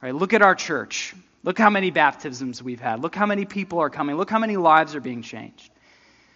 Right, 0.00 0.14
look 0.14 0.32
at 0.32 0.42
our 0.42 0.54
church. 0.54 1.14
Look 1.42 1.58
how 1.58 1.70
many 1.70 1.90
baptisms 1.90 2.62
we've 2.62 2.80
had. 2.80 3.00
Look 3.00 3.14
how 3.14 3.26
many 3.26 3.44
people 3.44 3.80
are 3.80 3.90
coming. 3.90 4.16
Look 4.16 4.30
how 4.30 4.38
many 4.38 4.56
lives 4.56 4.94
are 4.94 5.00
being 5.00 5.22
changed. 5.22 5.70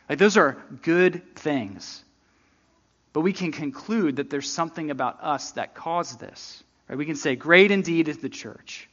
Like 0.08 0.18
those 0.18 0.36
are 0.36 0.56
good 0.82 1.36
things. 1.36 2.04
But 3.12 3.20
we 3.20 3.32
can 3.32 3.52
conclude 3.52 4.16
that 4.16 4.30
there's 4.30 4.50
something 4.50 4.90
about 4.90 5.22
us 5.22 5.52
that 5.52 5.74
caused 5.74 6.18
this. 6.18 6.62
Right? 6.88 6.98
We 6.98 7.06
can 7.06 7.16
say, 7.16 7.36
Great 7.36 7.70
indeed 7.70 8.08
is 8.08 8.18
the 8.18 8.28
church. 8.28 8.88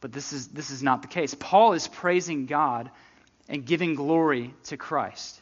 But 0.00 0.12
this 0.12 0.32
is, 0.32 0.48
this 0.48 0.70
is 0.70 0.82
not 0.82 1.02
the 1.02 1.08
case. 1.08 1.34
Paul 1.34 1.72
is 1.72 1.88
praising 1.88 2.46
God 2.46 2.90
and 3.48 3.64
giving 3.64 3.94
glory 3.94 4.54
to 4.64 4.76
Christ. 4.76 5.40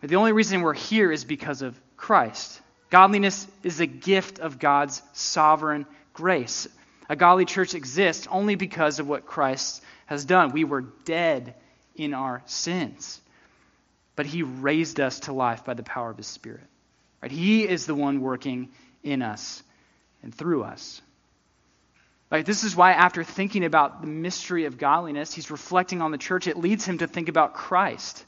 But 0.00 0.10
the 0.10 0.16
only 0.16 0.32
reason 0.32 0.62
we're 0.62 0.74
here 0.74 1.12
is 1.12 1.24
because 1.24 1.62
of 1.62 1.78
Christ. 1.96 2.60
Godliness 2.90 3.46
is 3.62 3.80
a 3.80 3.86
gift 3.86 4.38
of 4.38 4.58
God's 4.58 5.02
sovereign 5.12 5.86
grace. 6.12 6.68
A 7.08 7.16
godly 7.16 7.44
church 7.44 7.74
exists 7.74 8.26
only 8.30 8.54
because 8.54 8.98
of 8.98 9.08
what 9.08 9.26
Christ 9.26 9.82
has 10.06 10.24
done. 10.24 10.52
We 10.52 10.64
were 10.64 10.82
dead 11.04 11.54
in 11.94 12.14
our 12.14 12.42
sins, 12.46 13.20
but 14.16 14.26
he 14.26 14.42
raised 14.42 15.00
us 15.00 15.20
to 15.20 15.32
life 15.32 15.64
by 15.64 15.74
the 15.74 15.82
power 15.82 16.10
of 16.10 16.16
his 16.16 16.26
Spirit. 16.26 16.64
Right? 17.22 17.30
He 17.30 17.68
is 17.68 17.86
the 17.86 17.94
one 17.94 18.20
working 18.20 18.70
in 19.02 19.22
us 19.22 19.62
and 20.22 20.34
through 20.34 20.62
us. 20.64 21.00
Like 22.30 22.46
this 22.46 22.64
is 22.64 22.74
why 22.74 22.92
after 22.92 23.24
thinking 23.24 23.64
about 23.64 24.00
the 24.00 24.06
mystery 24.06 24.64
of 24.64 24.78
godliness, 24.78 25.34
he's 25.34 25.50
reflecting 25.50 26.00
on 26.00 26.12
the 26.12 26.18
church. 26.18 26.46
It 26.46 26.56
leads 26.56 26.86
him 26.86 26.98
to 26.98 27.06
think 27.06 27.28
about 27.28 27.52
Christ. 27.52 28.24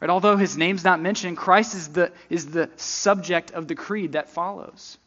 Right? 0.00 0.10
Although 0.10 0.36
his 0.36 0.56
name's 0.56 0.82
not 0.82 1.00
mentioned, 1.00 1.36
Christ 1.36 1.74
is 1.74 1.88
the, 1.88 2.12
is 2.28 2.46
the 2.46 2.70
subject 2.76 3.52
of 3.52 3.68
the 3.68 3.76
creed 3.76 4.12
that 4.12 4.30
follows. 4.30 4.98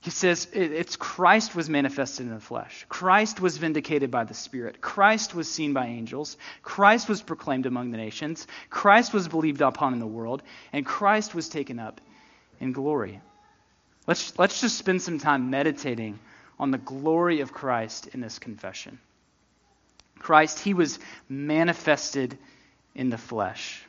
He 0.00 0.10
says 0.10 0.46
it's 0.52 0.96
Christ 0.96 1.56
was 1.56 1.68
manifested 1.68 2.26
in 2.26 2.34
the 2.34 2.40
flesh. 2.40 2.86
Christ 2.88 3.40
was 3.40 3.56
vindicated 3.56 4.10
by 4.10 4.24
the 4.24 4.34
Spirit. 4.34 4.80
Christ 4.80 5.34
was 5.34 5.50
seen 5.50 5.72
by 5.72 5.86
angels. 5.86 6.36
Christ 6.62 7.08
was 7.08 7.22
proclaimed 7.22 7.66
among 7.66 7.90
the 7.90 7.96
nations. 7.96 8.46
Christ 8.70 9.12
was 9.12 9.26
believed 9.26 9.62
upon 9.62 9.94
in 9.94 9.98
the 9.98 10.06
world. 10.06 10.42
And 10.72 10.86
Christ 10.86 11.34
was 11.34 11.48
taken 11.48 11.78
up 11.78 12.00
in 12.60 12.72
glory. 12.72 13.20
Let's, 14.06 14.38
let's 14.38 14.60
just 14.60 14.78
spend 14.78 15.02
some 15.02 15.18
time 15.18 15.50
meditating 15.50 16.18
on 16.58 16.70
the 16.70 16.78
glory 16.78 17.40
of 17.40 17.52
Christ 17.52 18.08
in 18.08 18.20
this 18.20 18.38
confession. 18.38 18.98
Christ, 20.18 20.58
he 20.60 20.74
was 20.74 20.98
manifested 21.28 22.38
in 22.94 23.10
the 23.10 23.18
flesh. 23.18 23.82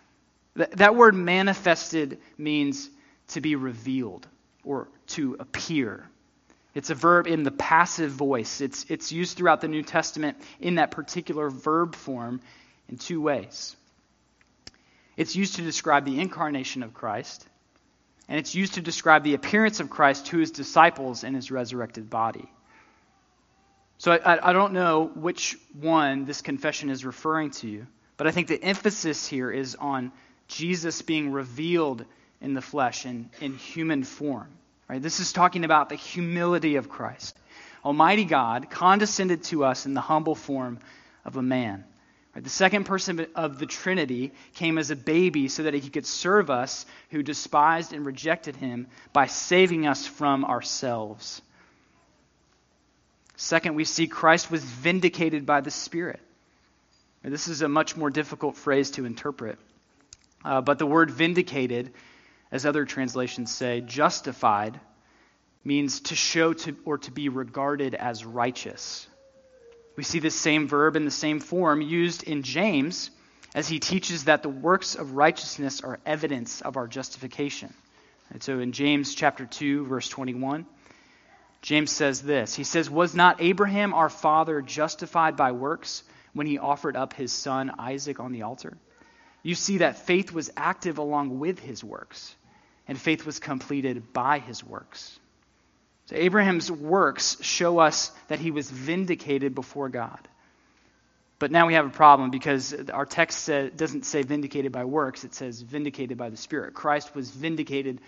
That, 0.56 0.72
that 0.78 0.96
word 0.96 1.16
manifested 1.16 2.20
means 2.38 2.90
to 3.30 3.42
be 3.42 3.56
revealed 3.56 4.28
or 4.64 4.88
to 5.08 5.38
appear. 5.40 6.08
It's 6.74 6.90
a 6.90 6.96
verb 6.96 7.28
in 7.28 7.44
the 7.44 7.52
passive 7.52 8.12
voice. 8.12 8.62
It's, 8.62 8.86
it's 8.90 9.12
used 9.12 9.38
throughout 9.38 9.62
the 9.62 9.68
New 9.68 9.84
Testament 9.84 10.38
in 10.60 10.76
that 10.76 10.92
particular 10.92 11.50
verb 11.50 11.96
form 11.96 12.42
in 12.88 12.98
two 12.98 13.22
ways. 13.22 13.76
It's 15.16 15.36
used 15.36 15.56
to 15.56 15.64
describe 15.64 16.06
the 16.06 16.20
incarnation 16.20 16.84
of 16.84 16.94
Christ, 16.94 17.48
and 18.30 18.38
it's 18.38 18.54
used 18.54 18.76
to 18.76 18.82
describe 18.82 19.24
the 19.24 19.34
appearance 19.34 19.80
of 19.80 19.90
Christ 19.90 20.28
to 20.28 20.38
his 20.38 20.52
disciples 20.52 21.24
in 21.24 21.34
his 21.34 21.50
resurrected 21.50 22.10
body. 22.10 22.48
So 23.98 24.12
I, 24.12 24.50
I 24.50 24.54
don't 24.54 24.74
know 24.74 25.10
which 25.16 25.58
one 25.74 26.26
this 26.26 26.42
confession 26.42 26.92
is 26.92 27.04
referring 27.04 27.50
to, 27.52 27.88
but 28.16 28.28
I 28.28 28.32
think 28.32 28.48
the 28.48 28.64
emphasis 28.64 29.28
here 29.28 29.50
is 29.50 29.76
on 29.76 30.12
Jesus 30.48 31.02
being 31.02 31.32
revealed 31.32 32.06
in 32.40 32.54
the 32.54 32.62
flesh 32.62 33.06
and 33.06 33.30
in 33.42 33.56
human 33.56 34.04
form. 34.04 34.50
Right? 34.90 35.02
This 35.02 35.20
is 35.20 35.34
talking 35.34 35.66
about 35.66 35.90
the 35.90 35.96
humility 35.96 36.76
of 36.76 36.90
Christ. 36.90 37.38
Almighty 37.84 38.26
God, 38.26 38.70
condescended 38.70 39.44
to 39.46 39.64
us 39.64 39.86
in 39.86 39.94
the 39.94 40.02
humble 40.02 40.36
form 40.36 40.80
of 41.26 41.38
a 41.38 41.42
man. 41.42 41.84
Right, 42.34 42.44
the 42.44 42.50
second 42.50 42.86
person 42.86 43.26
of 43.36 43.60
the 43.60 43.66
Trinity 43.66 44.32
came 44.56 44.78
as 44.78 44.92
a 44.92 44.96
baby 44.96 45.48
so 45.48 45.64
that 45.64 45.74
he 45.74 45.90
could 45.90 46.06
serve 46.06 46.50
us 46.50 46.86
who 47.10 47.24
despised 47.24 47.94
and 47.94 48.06
rejected 48.06 48.56
him 48.56 48.88
by 49.12 49.26
saving 49.26 49.88
us 49.88 50.06
from 50.06 50.46
ourselves. 50.46 51.42
Second, 53.36 53.76
we 53.76 53.86
see 53.86 54.08
Christ 54.08 54.50
was 54.50 54.64
vindicated 54.64 55.46
by 55.46 55.62
the 55.62 55.72
Spirit. 55.72 56.20
This 57.24 57.48
is 57.48 57.62
a 57.62 57.68
much 57.68 57.98
more 57.98 58.10
difficult 58.10 58.56
phrase 58.56 58.92
to 58.92 59.06
interpret. 59.06 59.60
Uh, 60.46 60.62
but 60.62 60.80
the 60.80 60.86
word 60.86 61.12
vindicated, 61.12 61.92
as 62.52 62.66
other 62.66 62.86
translations 62.86 63.54
say, 63.54 63.82
justified, 63.82 64.80
means 65.64 66.00
to 66.00 66.16
show 66.16 66.54
to, 66.54 66.76
or 66.86 66.98
to 67.00 67.12
be 67.12 67.30
regarded 67.30 67.94
as 67.94 68.24
righteous. 68.26 69.08
We 69.98 70.04
see 70.04 70.20
this 70.20 70.36
same 70.36 70.68
verb 70.68 70.96
in 70.96 71.06
the 71.06 71.12
same 71.12 71.40
form 71.40 71.82
used 71.82 72.24
in 72.24 72.44
James 72.44 73.10
as 73.56 73.68
he 73.68 73.80
teaches 73.80 74.26
that 74.26 74.44
the 74.44 74.50
works 74.50 74.96
of 74.96 75.14
righteousness 75.14 75.82
are 75.82 76.00
evidence 76.06 76.62
of 76.62 76.78
our 76.78 76.88
justification. 76.88 77.74
And 78.30 78.44
so 78.44 78.60
in 78.60 78.72
James 78.72 79.16
chapter 79.16 79.46
2 79.46 79.86
verse 79.86 80.08
21, 80.08 80.66
James 81.62 81.92
says 81.92 82.22
this. 82.22 82.56
He 82.56 82.64
says, 82.64 82.90
"Was 82.90 83.16
not 83.16 83.42
Abraham 83.42 83.94
our 83.94 84.10
father 84.10 84.62
justified 84.62 85.36
by 85.36 85.52
works 85.52 86.04
when 86.34 86.46
he 86.46 86.60
offered 86.60 86.96
up 86.96 87.14
his 87.14 87.32
son 87.32 87.72
Isaac 87.80 88.20
on 88.20 88.32
the 88.32 88.44
altar?" 88.44 88.78
You 89.48 89.56
see 89.56 89.78
that 89.78 90.00
faith 90.00 90.34
was 90.34 90.52
active 90.58 90.98
along 90.98 91.40
with 91.40 91.58
his 91.58 91.82
works, 91.82 92.36
and 92.86 93.00
faith 93.00 93.26
was 93.26 93.40
completed 93.40 94.12
by 94.12 94.40
his 94.40 94.62
works. 94.62 95.18
So 96.08 96.18
Abraham's 96.18 96.70
works 96.70 97.38
show 97.40 97.80
us 97.80 98.12
that 98.28 98.40
he 98.40 98.52
was 98.52 98.70
vindicated 98.70 99.56
before 99.56 99.88
God. 99.88 100.20
But 101.40 101.52
now 101.52 101.66
we 101.66 101.76
have 101.76 101.86
a 101.86 101.92
problem 101.92 102.30
because 102.30 102.76
our 102.90 103.06
text 103.06 103.48
doesn't 103.48 104.04
say 104.04 104.22
vindicated 104.22 104.74
by 104.74 104.84
works, 104.84 105.24
it 105.24 105.34
says 105.34 105.62
vindicated 105.62 106.18
by 106.18 106.30
the 106.30 106.36
Spirit. 106.36 106.74
Christ 106.74 107.16
was 107.16 107.32
vindicated 107.32 108.02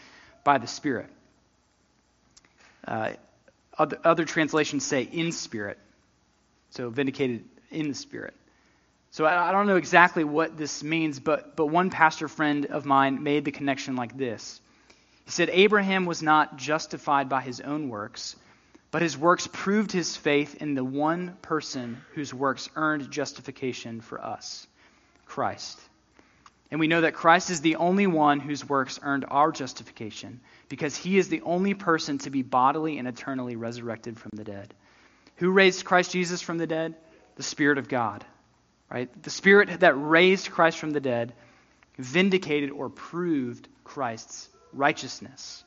by 0.43 0.58
the 0.58 0.67
Spirit. 0.67 1.08
Uh, 2.86 3.12
other, 3.78 3.97
other 4.04 4.25
translations 4.25 4.84
say 4.84 5.04
in 5.04 5.32
spirit. 5.32 5.78
So 6.71 6.89
vindicated 6.89 7.45
in 7.71 7.88
the 7.88 7.95
Spirit. 7.95 8.34
So 9.12 9.26
I, 9.26 9.50
I 9.50 9.52
don't 9.52 9.67
know 9.67 9.78
exactly 9.78 10.24
what 10.24 10.58
this 10.58 10.84
means, 10.84 11.19
but, 11.19 11.56
but 11.56 11.67
one 11.67 11.89
pastor 11.89 12.28
friend 12.28 12.65
of 12.67 12.86
mine 12.86 13.24
made 13.24 13.45
the 13.45 13.52
connection 13.52 13.95
like 13.95 14.17
this. 14.17 14.62
He 15.26 15.32
said, 15.32 15.50
Abraham 15.52 16.06
was 16.06 16.22
not 16.22 16.58
justified 16.58 17.30
by 17.30 17.41
his 17.41 17.62
own 17.62 17.89
works, 17.89 18.36
but 18.91 19.02
his 19.02 19.17
works 19.17 19.48
proved 19.48 19.91
his 19.91 20.15
faith 20.15 20.56
in 20.62 20.74
the 20.74 20.84
one 20.84 21.38
person 21.41 22.02
whose 22.13 22.34
works 22.34 22.69
earned 22.76 23.12
justification 23.12 24.02
for 24.02 24.24
us 24.24 24.67
Christ. 25.26 25.80
And 26.72 26.80
we 26.80 26.88
know 26.88 27.02
that 27.02 27.15
Christ 27.15 27.50
is 27.50 27.62
the 27.62 27.78
only 27.78 28.08
one 28.08 28.39
whose 28.39 28.67
works 28.67 29.00
earned 29.02 29.26
our 29.28 29.52
justification 29.52 30.39
because 30.67 30.95
he 30.95 31.17
is 31.17 31.30
the 31.30 31.41
only 31.41 31.74
person 31.74 32.19
to 32.19 32.30
be 32.30 32.43
bodily 32.43 32.98
and 33.00 33.08
eternally 33.08 33.56
resurrected 33.56 34.19
from 34.19 34.32
the 34.34 34.43
dead. 34.43 34.74
Who 35.38 35.52
raised 35.52 35.86
Christ 35.86 36.12
Jesus 36.12 36.41
from 36.41 36.58
the 36.58 36.67
dead? 36.67 36.95
The 37.36 37.43
Spirit 37.43 37.80
of 37.80 37.88
God. 37.88 38.24
Right? 38.91 39.10
The 39.21 39.30
Spirit 39.30 39.82
that 39.82 39.93
raised 39.93 40.49
Christ 40.52 40.80
from 40.80 40.91
the 40.91 40.99
dead 40.99 41.34
vindicated 41.97 42.71
or 42.71 42.89
proved 42.89 43.67
Christ's 43.84 44.49
righteousness. 44.73 45.63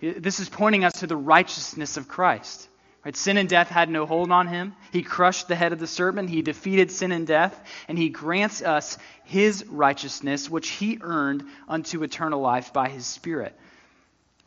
This 0.00 0.40
is 0.40 0.48
pointing 0.48 0.84
us 0.84 1.00
to 1.00 1.06
the 1.06 1.16
righteousness 1.16 1.96
of 1.96 2.08
Christ. 2.08 2.68
Right? 3.04 3.16
Sin 3.16 3.38
and 3.38 3.48
death 3.48 3.68
had 3.68 3.88
no 3.88 4.04
hold 4.04 4.30
on 4.30 4.46
him. 4.46 4.74
He 4.92 5.02
crushed 5.02 5.48
the 5.48 5.56
head 5.56 5.72
of 5.72 5.78
the 5.78 5.86
serpent. 5.86 6.28
He 6.28 6.42
defeated 6.42 6.90
sin 6.90 7.12
and 7.12 7.26
death, 7.26 7.58
and 7.88 7.96
he 7.96 8.10
grants 8.10 8.62
us 8.62 8.98
his 9.24 9.64
righteousness, 9.66 10.50
which 10.50 10.68
he 10.68 10.98
earned 11.00 11.44
unto 11.66 12.02
eternal 12.02 12.40
life 12.40 12.72
by 12.72 12.88
his 12.88 13.06
Spirit. 13.06 13.58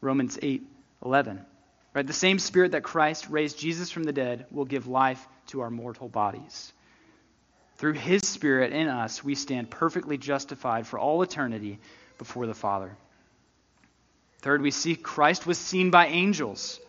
Romans 0.02 0.38
8 0.42 0.64
11. 1.04 1.44
Right? 1.94 2.08
The 2.08 2.14
same 2.14 2.40
Spirit 2.40 2.72
that 2.72 2.84
Christ 2.84 3.28
raised 3.30 3.60
Jesus 3.60 3.90
from 3.90 4.04
the 4.04 4.14
dead 4.14 4.46
will 4.52 4.66
give 4.66 4.88
life 4.88 5.28
to 5.48 5.62
our 5.62 5.70
mortal 5.70 6.08
bodies. 6.08 6.72
Through 7.78 7.94
his 7.94 8.28
Spirit 8.28 8.72
in 8.72 8.88
us, 8.88 9.24
we 9.24 9.36
stand 9.36 9.70
perfectly 9.70 10.18
justified 10.18 10.88
for 10.88 11.00
all 11.00 11.22
eternity 11.22 11.80
before 12.18 12.46
the 12.46 12.54
Father. 12.54 12.96
Third, 14.40 14.62
we 14.62 14.72
see 14.72 14.96
Christ 14.96 15.48
was 15.48 15.58
seen 15.58 15.90
by 15.90 16.08
angels. 16.08 16.80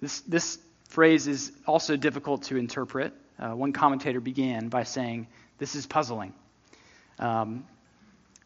This, 0.00 0.20
this 0.20 0.58
phrase 0.88 1.26
is 1.26 1.52
also 1.66 1.96
difficult 1.96 2.44
to 2.44 2.56
interpret. 2.56 3.12
Uh, 3.38 3.50
one 3.50 3.72
commentator 3.72 4.20
began 4.20 4.68
by 4.68 4.84
saying, 4.84 5.26
This 5.58 5.74
is 5.74 5.86
puzzling. 5.86 6.32
Um, 7.18 7.66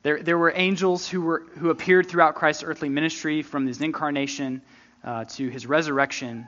there, 0.02 0.22
there 0.22 0.38
were 0.38 0.52
angels 0.54 1.06
who, 1.08 1.20
were, 1.20 1.44
who 1.58 1.70
appeared 1.70 2.08
throughout 2.08 2.36
Christ's 2.36 2.62
earthly 2.62 2.88
ministry 2.88 3.42
from 3.42 3.66
his 3.66 3.80
incarnation 3.80 4.62
uh, 5.04 5.24
to 5.24 5.48
his 5.48 5.66
resurrection. 5.66 6.46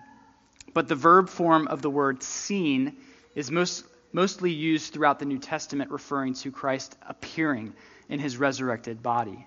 But 0.73 0.89
the 0.89 0.95
verb 0.95 1.29
form 1.29 1.69
of 1.69 1.83
the 1.83 1.91
word 1.91 2.23
seen 2.23 2.97
is 3.35 3.51
most, 3.51 3.85
mostly 4.13 4.51
used 4.51 4.93
throughout 4.93 5.19
the 5.19 5.25
New 5.25 5.39
Testament, 5.39 5.91
referring 5.91 6.35
to 6.35 6.51
Christ 6.51 6.97
appearing 7.07 7.73
in 8.09 8.19
his 8.19 8.37
resurrected 8.37 9.03
body. 9.03 9.47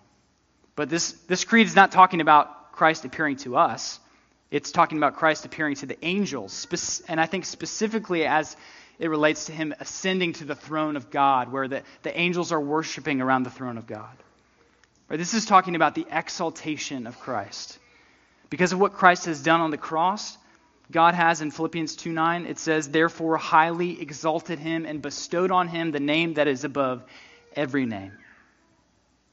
But 0.75 0.89
this, 0.89 1.12
this 1.28 1.43
creed 1.45 1.67
is 1.67 1.75
not 1.75 1.91
talking 1.91 2.21
about 2.21 2.71
Christ 2.71 3.06
appearing 3.06 3.38
to 3.38 3.58
us. 3.58 3.99
It's 4.51 4.71
talking 4.71 4.97
about 4.97 5.15
Christ 5.15 5.45
appearing 5.45 5.75
to 5.75 5.86
the 5.86 5.97
angels, 6.06 6.67
and 7.08 7.19
I 7.19 7.25
think 7.25 7.45
specifically 7.45 8.25
as 8.25 8.56
it 8.99 9.10
relates 9.10 9.45
to 9.45 9.51
him 9.51 9.73
ascending 9.80 10.34
to 10.34 10.45
the 10.45 10.56
throne 10.56 10.95
of 10.95 11.10
God, 11.10 11.51
where 11.51 11.67
the, 11.67 11.84
the 12.04 12.17
angels 12.17 12.51
are 12.51 12.62
worshiping 12.62 13.21
around 13.21 13.43
the 13.43 13.49
throne 13.49 13.78
of 13.78 13.88
God. 13.88 14.15
This 15.10 15.34
is 15.34 15.45
talking 15.45 15.75
about 15.75 15.95
the 15.95 16.08
exaltation 16.10 17.06
of 17.06 17.19
Christ. 17.19 17.78
Because 18.49 18.71
of 18.71 18.80
what 18.80 18.93
Christ 18.93 19.25
has 19.25 19.41
done 19.41 19.62
on 19.62 19.71
the 19.71 19.78
cross, 19.78 20.38
God 20.91 21.15
has 21.15 21.41
in 21.41 21.52
Philippians 21.52 21.95
2 21.95 22.12
9, 22.12 22.45
it 22.45 22.60
says, 22.60 22.89
Therefore 22.89 23.38
highly 23.38 24.02
exalted 24.02 24.60
him 24.60 24.86
and 24.86 25.02
bestowed 25.02 25.52
on 25.52 25.67
him 25.67 25.91
the 25.91 26.00
name 26.00 26.36
that 26.36 26.48
is 26.48 26.63
above 26.63 27.04
every 27.56 27.86
name. 27.86 28.12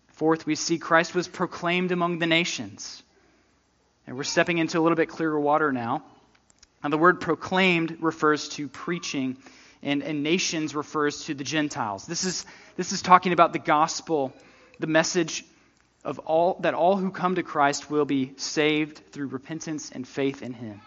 Fourth, 0.09 0.47
we 0.47 0.55
see 0.55 0.79
Christ 0.79 1.15
was 1.15 1.29
proclaimed 1.29 1.93
among 1.93 2.19
the 2.19 2.27
nations. 2.27 3.03
And 4.07 4.17
we're 4.17 4.25
stepping 4.25 4.59
into 4.59 4.79
a 4.79 4.83
little 4.83 4.97
bit 4.97 5.09
clearer 5.09 5.39
water 5.39 5.73
now. 5.73 6.03
Now, 6.83 6.91
the 6.91 6.99
word 6.99 7.21
proclaimed 7.21 7.99
refers 8.01 8.49
to 8.51 8.67
preaching, 8.67 9.37
and, 9.83 10.03
and 10.03 10.23
nations 10.23 10.75
refers 10.75 11.25
to 11.27 11.35
the 11.35 11.45
Gentiles. 11.45 12.07
This 12.07 12.25
is, 12.25 12.45
this 12.77 12.93
is 12.93 13.03
talking 13.03 13.33
about 13.33 13.53
the 13.53 13.59
gospel, 13.59 14.33
the 14.81 14.89
message 14.89 15.45
of 16.05 16.19
all 16.21 16.59
that 16.61 16.75
all 16.75 16.97
who 16.97 17.11
come 17.11 17.37
to 17.37 17.43
Christ 17.43 17.91
will 17.91 18.05
be 18.05 18.33
saved 18.37 19.03
through 19.13 19.29
repentance 19.29 19.93
and 19.93 20.07
faith 20.07 20.43
in 20.43 20.53
Him. 20.53 20.81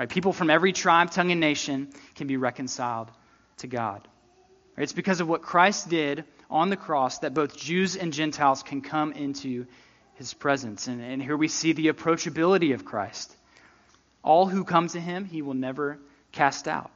Right? 0.00 0.08
People 0.08 0.32
from 0.32 0.48
every 0.48 0.72
tribe, 0.72 1.10
tongue, 1.10 1.30
and 1.30 1.40
nation 1.40 1.90
can 2.14 2.26
be 2.26 2.38
reconciled 2.38 3.10
to 3.58 3.66
God. 3.66 4.00
Right? 4.74 4.84
It's 4.84 4.94
because 4.94 5.20
of 5.20 5.28
what 5.28 5.42
Christ 5.42 5.90
did 5.90 6.24
on 6.48 6.70
the 6.70 6.76
cross 6.78 7.18
that 7.18 7.34
both 7.34 7.54
Jews 7.54 7.96
and 7.96 8.10
Gentiles 8.10 8.62
can 8.62 8.80
come 8.80 9.12
into 9.12 9.66
his 10.14 10.32
presence. 10.32 10.86
And, 10.86 11.02
and 11.02 11.22
here 11.22 11.36
we 11.36 11.48
see 11.48 11.74
the 11.74 11.88
approachability 11.88 12.72
of 12.72 12.86
Christ. 12.86 13.30
All 14.22 14.46
who 14.46 14.64
come 14.64 14.88
to 14.88 14.98
him, 14.98 15.26
he 15.26 15.42
will 15.42 15.52
never 15.52 15.98
cast 16.32 16.66
out. 16.66 16.90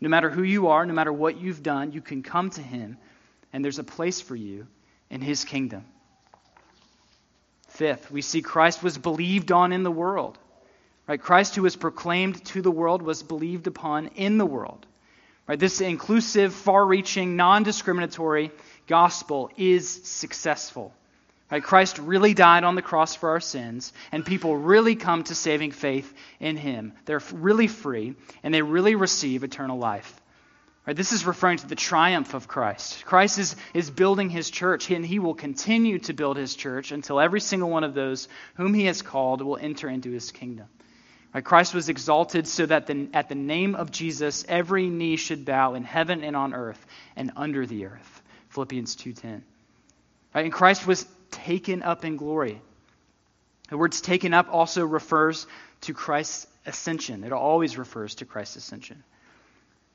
No 0.00 0.08
matter 0.08 0.30
who 0.30 0.44
you 0.44 0.68
are, 0.68 0.86
no 0.86 0.94
matter 0.94 1.12
what 1.12 1.36
you've 1.36 1.64
done, 1.64 1.90
you 1.90 2.00
can 2.00 2.22
come 2.22 2.50
to 2.50 2.62
him, 2.62 2.96
and 3.52 3.64
there's 3.64 3.80
a 3.80 3.84
place 3.84 4.20
for 4.20 4.36
you 4.36 4.68
in 5.10 5.20
his 5.20 5.44
kingdom. 5.44 5.84
Fifth, 7.70 8.08
we 8.08 8.22
see 8.22 8.40
Christ 8.40 8.84
was 8.84 8.96
believed 8.96 9.50
on 9.50 9.72
in 9.72 9.82
the 9.82 9.90
world. 9.90 10.38
Right? 11.10 11.20
Christ, 11.20 11.56
who 11.56 11.62
was 11.62 11.74
proclaimed 11.74 12.44
to 12.44 12.62
the 12.62 12.70
world, 12.70 13.02
was 13.02 13.24
believed 13.24 13.66
upon 13.66 14.10
in 14.14 14.38
the 14.38 14.46
world. 14.46 14.86
Right? 15.48 15.58
This 15.58 15.80
inclusive, 15.80 16.54
far 16.54 16.86
reaching, 16.86 17.34
non 17.34 17.64
discriminatory 17.64 18.52
gospel 18.86 19.50
is 19.56 19.88
successful. 20.04 20.94
Right? 21.50 21.64
Christ 21.64 21.98
really 21.98 22.32
died 22.32 22.62
on 22.62 22.76
the 22.76 22.80
cross 22.80 23.16
for 23.16 23.30
our 23.30 23.40
sins, 23.40 23.92
and 24.12 24.24
people 24.24 24.56
really 24.56 24.94
come 24.94 25.24
to 25.24 25.34
saving 25.34 25.72
faith 25.72 26.14
in 26.38 26.56
him. 26.56 26.92
They're 27.06 27.20
really 27.32 27.66
free, 27.66 28.14
and 28.44 28.54
they 28.54 28.62
really 28.62 28.94
receive 28.94 29.42
eternal 29.42 29.78
life. 29.78 30.14
Right? 30.86 30.94
This 30.94 31.10
is 31.10 31.26
referring 31.26 31.58
to 31.58 31.66
the 31.66 31.74
triumph 31.74 32.34
of 32.34 32.46
Christ. 32.46 33.04
Christ 33.04 33.40
is, 33.40 33.56
is 33.74 33.90
building 33.90 34.30
his 34.30 34.48
church, 34.48 34.88
and 34.92 35.04
he 35.04 35.18
will 35.18 35.34
continue 35.34 35.98
to 35.98 36.12
build 36.12 36.36
his 36.36 36.54
church 36.54 36.92
until 36.92 37.18
every 37.18 37.40
single 37.40 37.68
one 37.68 37.82
of 37.82 37.94
those 37.94 38.28
whom 38.54 38.74
he 38.74 38.84
has 38.84 39.02
called 39.02 39.42
will 39.42 39.56
enter 39.56 39.88
into 39.88 40.12
his 40.12 40.30
kingdom. 40.30 40.68
Christ 41.44 41.74
was 41.74 41.88
exalted 41.88 42.48
so 42.48 42.66
that 42.66 42.86
the, 42.88 43.08
at 43.14 43.28
the 43.28 43.36
name 43.36 43.76
of 43.76 43.92
Jesus, 43.92 44.44
every 44.48 44.88
knee 44.88 45.16
should 45.16 45.44
bow 45.44 45.74
in 45.74 45.84
heaven 45.84 46.24
and 46.24 46.34
on 46.34 46.54
earth 46.54 46.84
and 47.14 47.30
under 47.36 47.66
the 47.66 47.86
earth. 47.86 48.22
Philippians 48.48 48.96
2:10. 48.96 49.42
Right? 50.34 50.44
And 50.44 50.52
Christ 50.52 50.86
was 50.86 51.06
taken 51.30 51.82
up 51.82 52.04
in 52.04 52.16
glory. 52.16 52.60
The 53.68 53.78
words 53.78 54.00
taken 54.00 54.34
up 54.34 54.48
also 54.52 54.84
refers 54.84 55.46
to 55.82 55.94
Christ's 55.94 56.48
ascension. 56.66 57.22
It 57.22 57.32
always 57.32 57.78
refers 57.78 58.16
to 58.16 58.24
Christ's 58.24 58.56
ascension. 58.56 59.04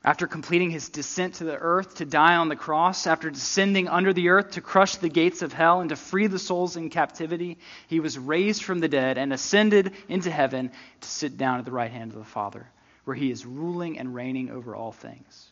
After 0.06 0.28
completing 0.28 0.70
his 0.70 0.88
descent 0.88 1.34
to 1.34 1.44
the 1.44 1.56
earth 1.56 1.96
to 1.96 2.04
die 2.04 2.36
on 2.36 2.48
the 2.48 2.54
cross, 2.54 3.08
after 3.08 3.28
descending 3.28 3.88
under 3.88 4.12
the 4.12 4.28
earth 4.28 4.52
to 4.52 4.60
crush 4.60 4.94
the 4.94 5.08
gates 5.08 5.42
of 5.42 5.52
hell 5.52 5.80
and 5.80 5.90
to 5.90 5.96
free 5.96 6.28
the 6.28 6.38
souls 6.38 6.76
in 6.76 6.90
captivity, 6.90 7.58
he 7.88 7.98
was 7.98 8.16
raised 8.16 8.62
from 8.62 8.78
the 8.78 8.86
dead 8.86 9.18
and 9.18 9.32
ascended 9.32 9.92
into 10.08 10.30
heaven 10.30 10.70
to 11.00 11.08
sit 11.08 11.36
down 11.36 11.58
at 11.58 11.64
the 11.64 11.72
right 11.72 11.90
hand 11.90 12.12
of 12.12 12.18
the 12.18 12.24
Father, 12.24 12.68
where 13.04 13.16
he 13.16 13.32
is 13.32 13.44
ruling 13.44 13.98
and 13.98 14.14
reigning 14.14 14.48
over 14.48 14.76
all 14.76 14.92
things. 14.92 15.50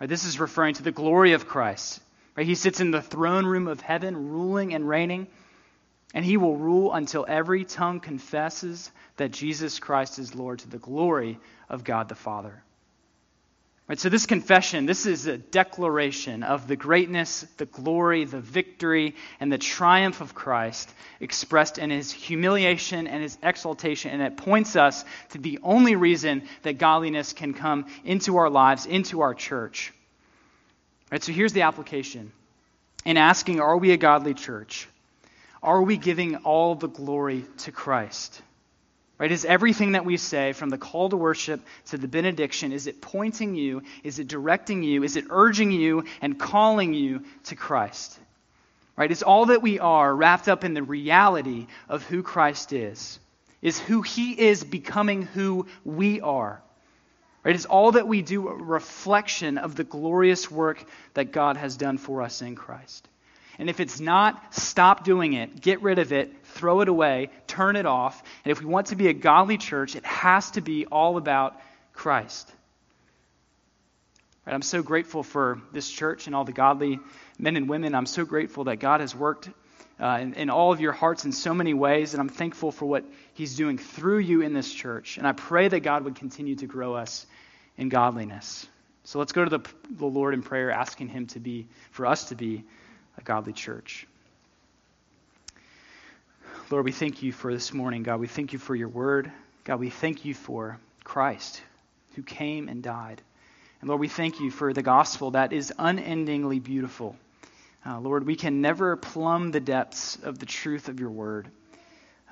Right, 0.00 0.08
this 0.08 0.24
is 0.24 0.38
referring 0.38 0.74
to 0.74 0.84
the 0.84 0.92
glory 0.92 1.32
of 1.32 1.48
Christ. 1.48 2.00
Right, 2.36 2.46
he 2.46 2.54
sits 2.54 2.78
in 2.78 2.92
the 2.92 3.02
throne 3.02 3.44
room 3.44 3.66
of 3.66 3.80
heaven, 3.80 4.30
ruling 4.30 4.72
and 4.72 4.88
reigning, 4.88 5.26
and 6.14 6.24
he 6.24 6.36
will 6.36 6.56
rule 6.56 6.94
until 6.94 7.26
every 7.28 7.64
tongue 7.64 7.98
confesses 7.98 8.92
that 9.16 9.32
Jesus 9.32 9.80
Christ 9.80 10.20
is 10.20 10.36
Lord 10.36 10.60
to 10.60 10.68
the 10.68 10.78
glory 10.78 11.40
of 11.68 11.82
God 11.82 12.08
the 12.08 12.14
Father. 12.14 12.62
Right, 13.90 13.98
so 13.98 14.08
this 14.08 14.26
confession, 14.26 14.86
this 14.86 15.04
is 15.04 15.26
a 15.26 15.36
declaration 15.36 16.44
of 16.44 16.68
the 16.68 16.76
greatness, 16.76 17.44
the 17.56 17.66
glory, 17.66 18.24
the 18.24 18.38
victory, 18.38 19.16
and 19.40 19.50
the 19.50 19.58
triumph 19.58 20.20
of 20.20 20.32
Christ 20.32 20.88
expressed 21.18 21.76
in 21.76 21.90
his 21.90 22.12
humiliation 22.12 23.08
and 23.08 23.20
his 23.20 23.36
exaltation. 23.42 24.12
And 24.12 24.22
it 24.22 24.36
points 24.36 24.76
us 24.76 25.04
to 25.30 25.38
the 25.38 25.58
only 25.64 25.96
reason 25.96 26.44
that 26.62 26.78
godliness 26.78 27.32
can 27.32 27.52
come 27.52 27.86
into 28.04 28.36
our 28.36 28.48
lives, 28.48 28.86
into 28.86 29.22
our 29.22 29.34
church. 29.34 29.92
Right, 31.10 31.20
so 31.20 31.32
here's 31.32 31.52
the 31.52 31.62
application. 31.62 32.30
In 33.04 33.16
asking, 33.16 33.60
are 33.60 33.76
we 33.76 33.90
a 33.90 33.96
godly 33.96 34.34
church? 34.34 34.88
Are 35.64 35.82
we 35.82 35.96
giving 35.96 36.36
all 36.36 36.76
the 36.76 36.86
glory 36.86 37.44
to 37.64 37.72
Christ? 37.72 38.40
Right? 39.20 39.30
Is 39.30 39.44
everything 39.44 39.92
that 39.92 40.06
we 40.06 40.16
say, 40.16 40.54
from 40.54 40.70
the 40.70 40.78
call 40.78 41.10
to 41.10 41.16
worship 41.16 41.60
to 41.90 41.98
the 41.98 42.08
benediction, 42.08 42.72
is 42.72 42.86
it 42.86 43.02
pointing 43.02 43.54
you? 43.54 43.82
Is 44.02 44.18
it 44.18 44.28
directing 44.28 44.82
you? 44.82 45.02
Is 45.02 45.16
it 45.16 45.26
urging 45.28 45.72
you 45.72 46.04
and 46.22 46.40
calling 46.40 46.94
you 46.94 47.22
to 47.44 47.54
Christ? 47.54 48.18
Right? 48.96 49.10
Is 49.10 49.22
all 49.22 49.46
that 49.46 49.60
we 49.60 49.78
are 49.78 50.14
wrapped 50.16 50.48
up 50.48 50.64
in 50.64 50.72
the 50.72 50.82
reality 50.82 51.66
of 51.86 52.02
who 52.04 52.22
Christ 52.22 52.72
is? 52.72 53.20
Is 53.60 53.78
who 53.78 54.00
he 54.00 54.32
is 54.32 54.64
becoming 54.64 55.20
who 55.20 55.66
we 55.84 56.22
are? 56.22 56.62
Right? 57.44 57.54
Is 57.54 57.66
all 57.66 57.92
that 57.92 58.08
we 58.08 58.22
do 58.22 58.48
a 58.48 58.54
reflection 58.54 59.58
of 59.58 59.76
the 59.76 59.84
glorious 59.84 60.50
work 60.50 60.82
that 61.12 61.30
God 61.30 61.58
has 61.58 61.76
done 61.76 61.98
for 61.98 62.22
us 62.22 62.40
in 62.40 62.56
Christ? 62.56 63.06
And 63.58 63.68
if 63.68 63.80
it's 63.80 64.00
not, 64.00 64.54
stop 64.54 65.04
doing 65.04 65.34
it. 65.34 65.60
Get 65.60 65.82
rid 65.82 65.98
of 65.98 66.12
it. 66.12 66.32
Throw 66.44 66.80
it 66.80 66.88
away. 66.88 67.30
Turn 67.46 67.76
it 67.76 67.86
off. 67.86 68.22
And 68.44 68.52
if 68.52 68.60
we 68.60 68.66
want 68.66 68.88
to 68.88 68.96
be 68.96 69.08
a 69.08 69.12
godly 69.12 69.58
church, 69.58 69.96
it 69.96 70.04
has 70.04 70.50
to 70.52 70.60
be 70.60 70.86
all 70.86 71.16
about 71.16 71.60
Christ. 71.92 72.50
Right, 74.46 74.54
I'm 74.54 74.62
so 74.62 74.82
grateful 74.82 75.22
for 75.22 75.60
this 75.72 75.90
church 75.90 76.26
and 76.26 76.34
all 76.34 76.44
the 76.44 76.52
godly 76.52 76.98
men 77.38 77.56
and 77.56 77.68
women. 77.68 77.94
I'm 77.94 78.06
so 78.06 78.24
grateful 78.24 78.64
that 78.64 78.76
God 78.76 79.00
has 79.00 79.14
worked 79.14 79.50
uh, 80.00 80.18
in, 80.20 80.32
in, 80.34 80.50
all 80.50 80.72
of 80.72 80.80
your 80.80 80.92
hearts 80.92 81.26
in 81.26 81.32
so 81.32 81.52
many 81.52 81.74
ways, 81.74 82.14
and 82.14 82.20
I'm 82.22 82.30
thankful 82.30 82.72
for 82.72 82.86
what 82.86 83.04
He's 83.34 83.54
doing 83.54 83.76
through 83.76 84.20
you 84.20 84.40
in 84.40 84.54
this 84.54 84.72
church. 84.72 85.18
And 85.18 85.26
I 85.26 85.32
pray 85.32 85.68
that 85.68 85.80
God 85.80 86.04
would 86.04 86.16
continue 86.16 86.56
to 86.56 86.66
grow 86.66 86.94
us 86.94 87.26
in 87.76 87.90
godliness. 87.90 88.66
So 89.04 89.18
let's 89.18 89.32
go 89.32 89.44
to 89.44 89.58
the, 89.58 89.70
the 89.90 90.06
Lord 90.06 90.32
in 90.32 90.42
prayer, 90.42 90.70
asking 90.70 91.08
Him 91.08 91.26
to 91.28 91.38
be, 91.38 91.66
for 91.90 92.06
us 92.06 92.30
to 92.30 92.34
be 92.34 92.64
a 93.18 93.22
godly 93.22 93.52
church. 93.52 94.06
Lord, 96.70 96.84
we 96.84 96.92
thank 96.92 97.22
you 97.22 97.32
for 97.32 97.52
this 97.52 97.72
morning. 97.72 98.02
God, 98.02 98.20
we 98.20 98.28
thank 98.28 98.52
you 98.52 98.58
for 98.58 98.74
your 98.74 98.88
word. 98.88 99.30
God, 99.64 99.80
we 99.80 99.90
thank 99.90 100.24
you 100.24 100.34
for 100.34 100.78
Christ 101.02 101.62
who 102.14 102.22
came 102.22 102.68
and 102.68 102.82
died. 102.82 103.20
And 103.80 103.88
Lord, 103.88 104.00
we 104.00 104.08
thank 104.08 104.40
you 104.40 104.50
for 104.50 104.72
the 104.72 104.82
gospel 104.82 105.32
that 105.32 105.52
is 105.52 105.72
unendingly 105.78 106.60
beautiful. 106.60 107.16
Uh, 107.84 107.98
Lord, 107.98 108.26
we 108.26 108.36
can 108.36 108.60
never 108.60 108.96
plumb 108.96 109.50
the 109.50 109.60
depths 109.60 110.16
of 110.22 110.38
the 110.38 110.46
truth 110.46 110.88
of 110.88 111.00
your 111.00 111.10
word. 111.10 111.48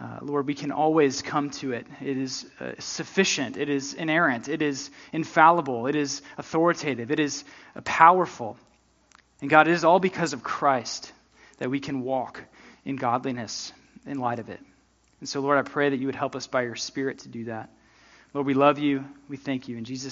Uh, 0.00 0.18
Lord, 0.22 0.46
we 0.46 0.54
can 0.54 0.70
always 0.70 1.22
come 1.22 1.50
to 1.50 1.72
it. 1.72 1.86
It 2.00 2.16
is 2.16 2.46
uh, 2.60 2.72
sufficient. 2.78 3.56
It 3.56 3.68
is 3.68 3.94
inerrant. 3.94 4.48
It 4.48 4.62
is 4.62 4.90
infallible. 5.12 5.86
It 5.88 5.96
is 5.96 6.22
authoritative. 6.36 7.10
It 7.10 7.18
is 7.18 7.42
uh, 7.74 7.80
powerful. 7.80 8.56
And 9.41 9.51
God, 9.51 9.68
it 9.68 9.72
is 9.72 9.84
all 9.84 10.01
because 10.01 10.32
of 10.32 10.43
Christ 10.43 11.12
that 11.59 11.70
we 11.70 11.80
can 11.80 12.03
walk 12.03 12.43
in 12.84 12.97
godliness 12.97 13.72
in 14.07 14.18
light 14.18 14.39
of 14.39 14.49
it. 14.49 14.61
And 15.20 15.28
so, 15.28 15.41
Lord, 15.41 15.59
I 15.59 15.62
pray 15.62 15.91
that 15.91 15.99
you 15.99 16.07
would 16.07 16.14
help 16.14 16.36
us 16.36 16.47
by 16.47 16.62
your 16.62 16.76
Spirit 16.76 17.20
to 17.20 17.28
do 17.28 17.45
that. 17.45 17.70
Lord, 18.34 18.47
we 18.47 18.55
love 18.55 18.78
you. 18.78 19.05
We 19.28 19.36
thank 19.36 19.68
you. 19.68 19.76
In 19.76 19.84
Jesus' 19.84 20.07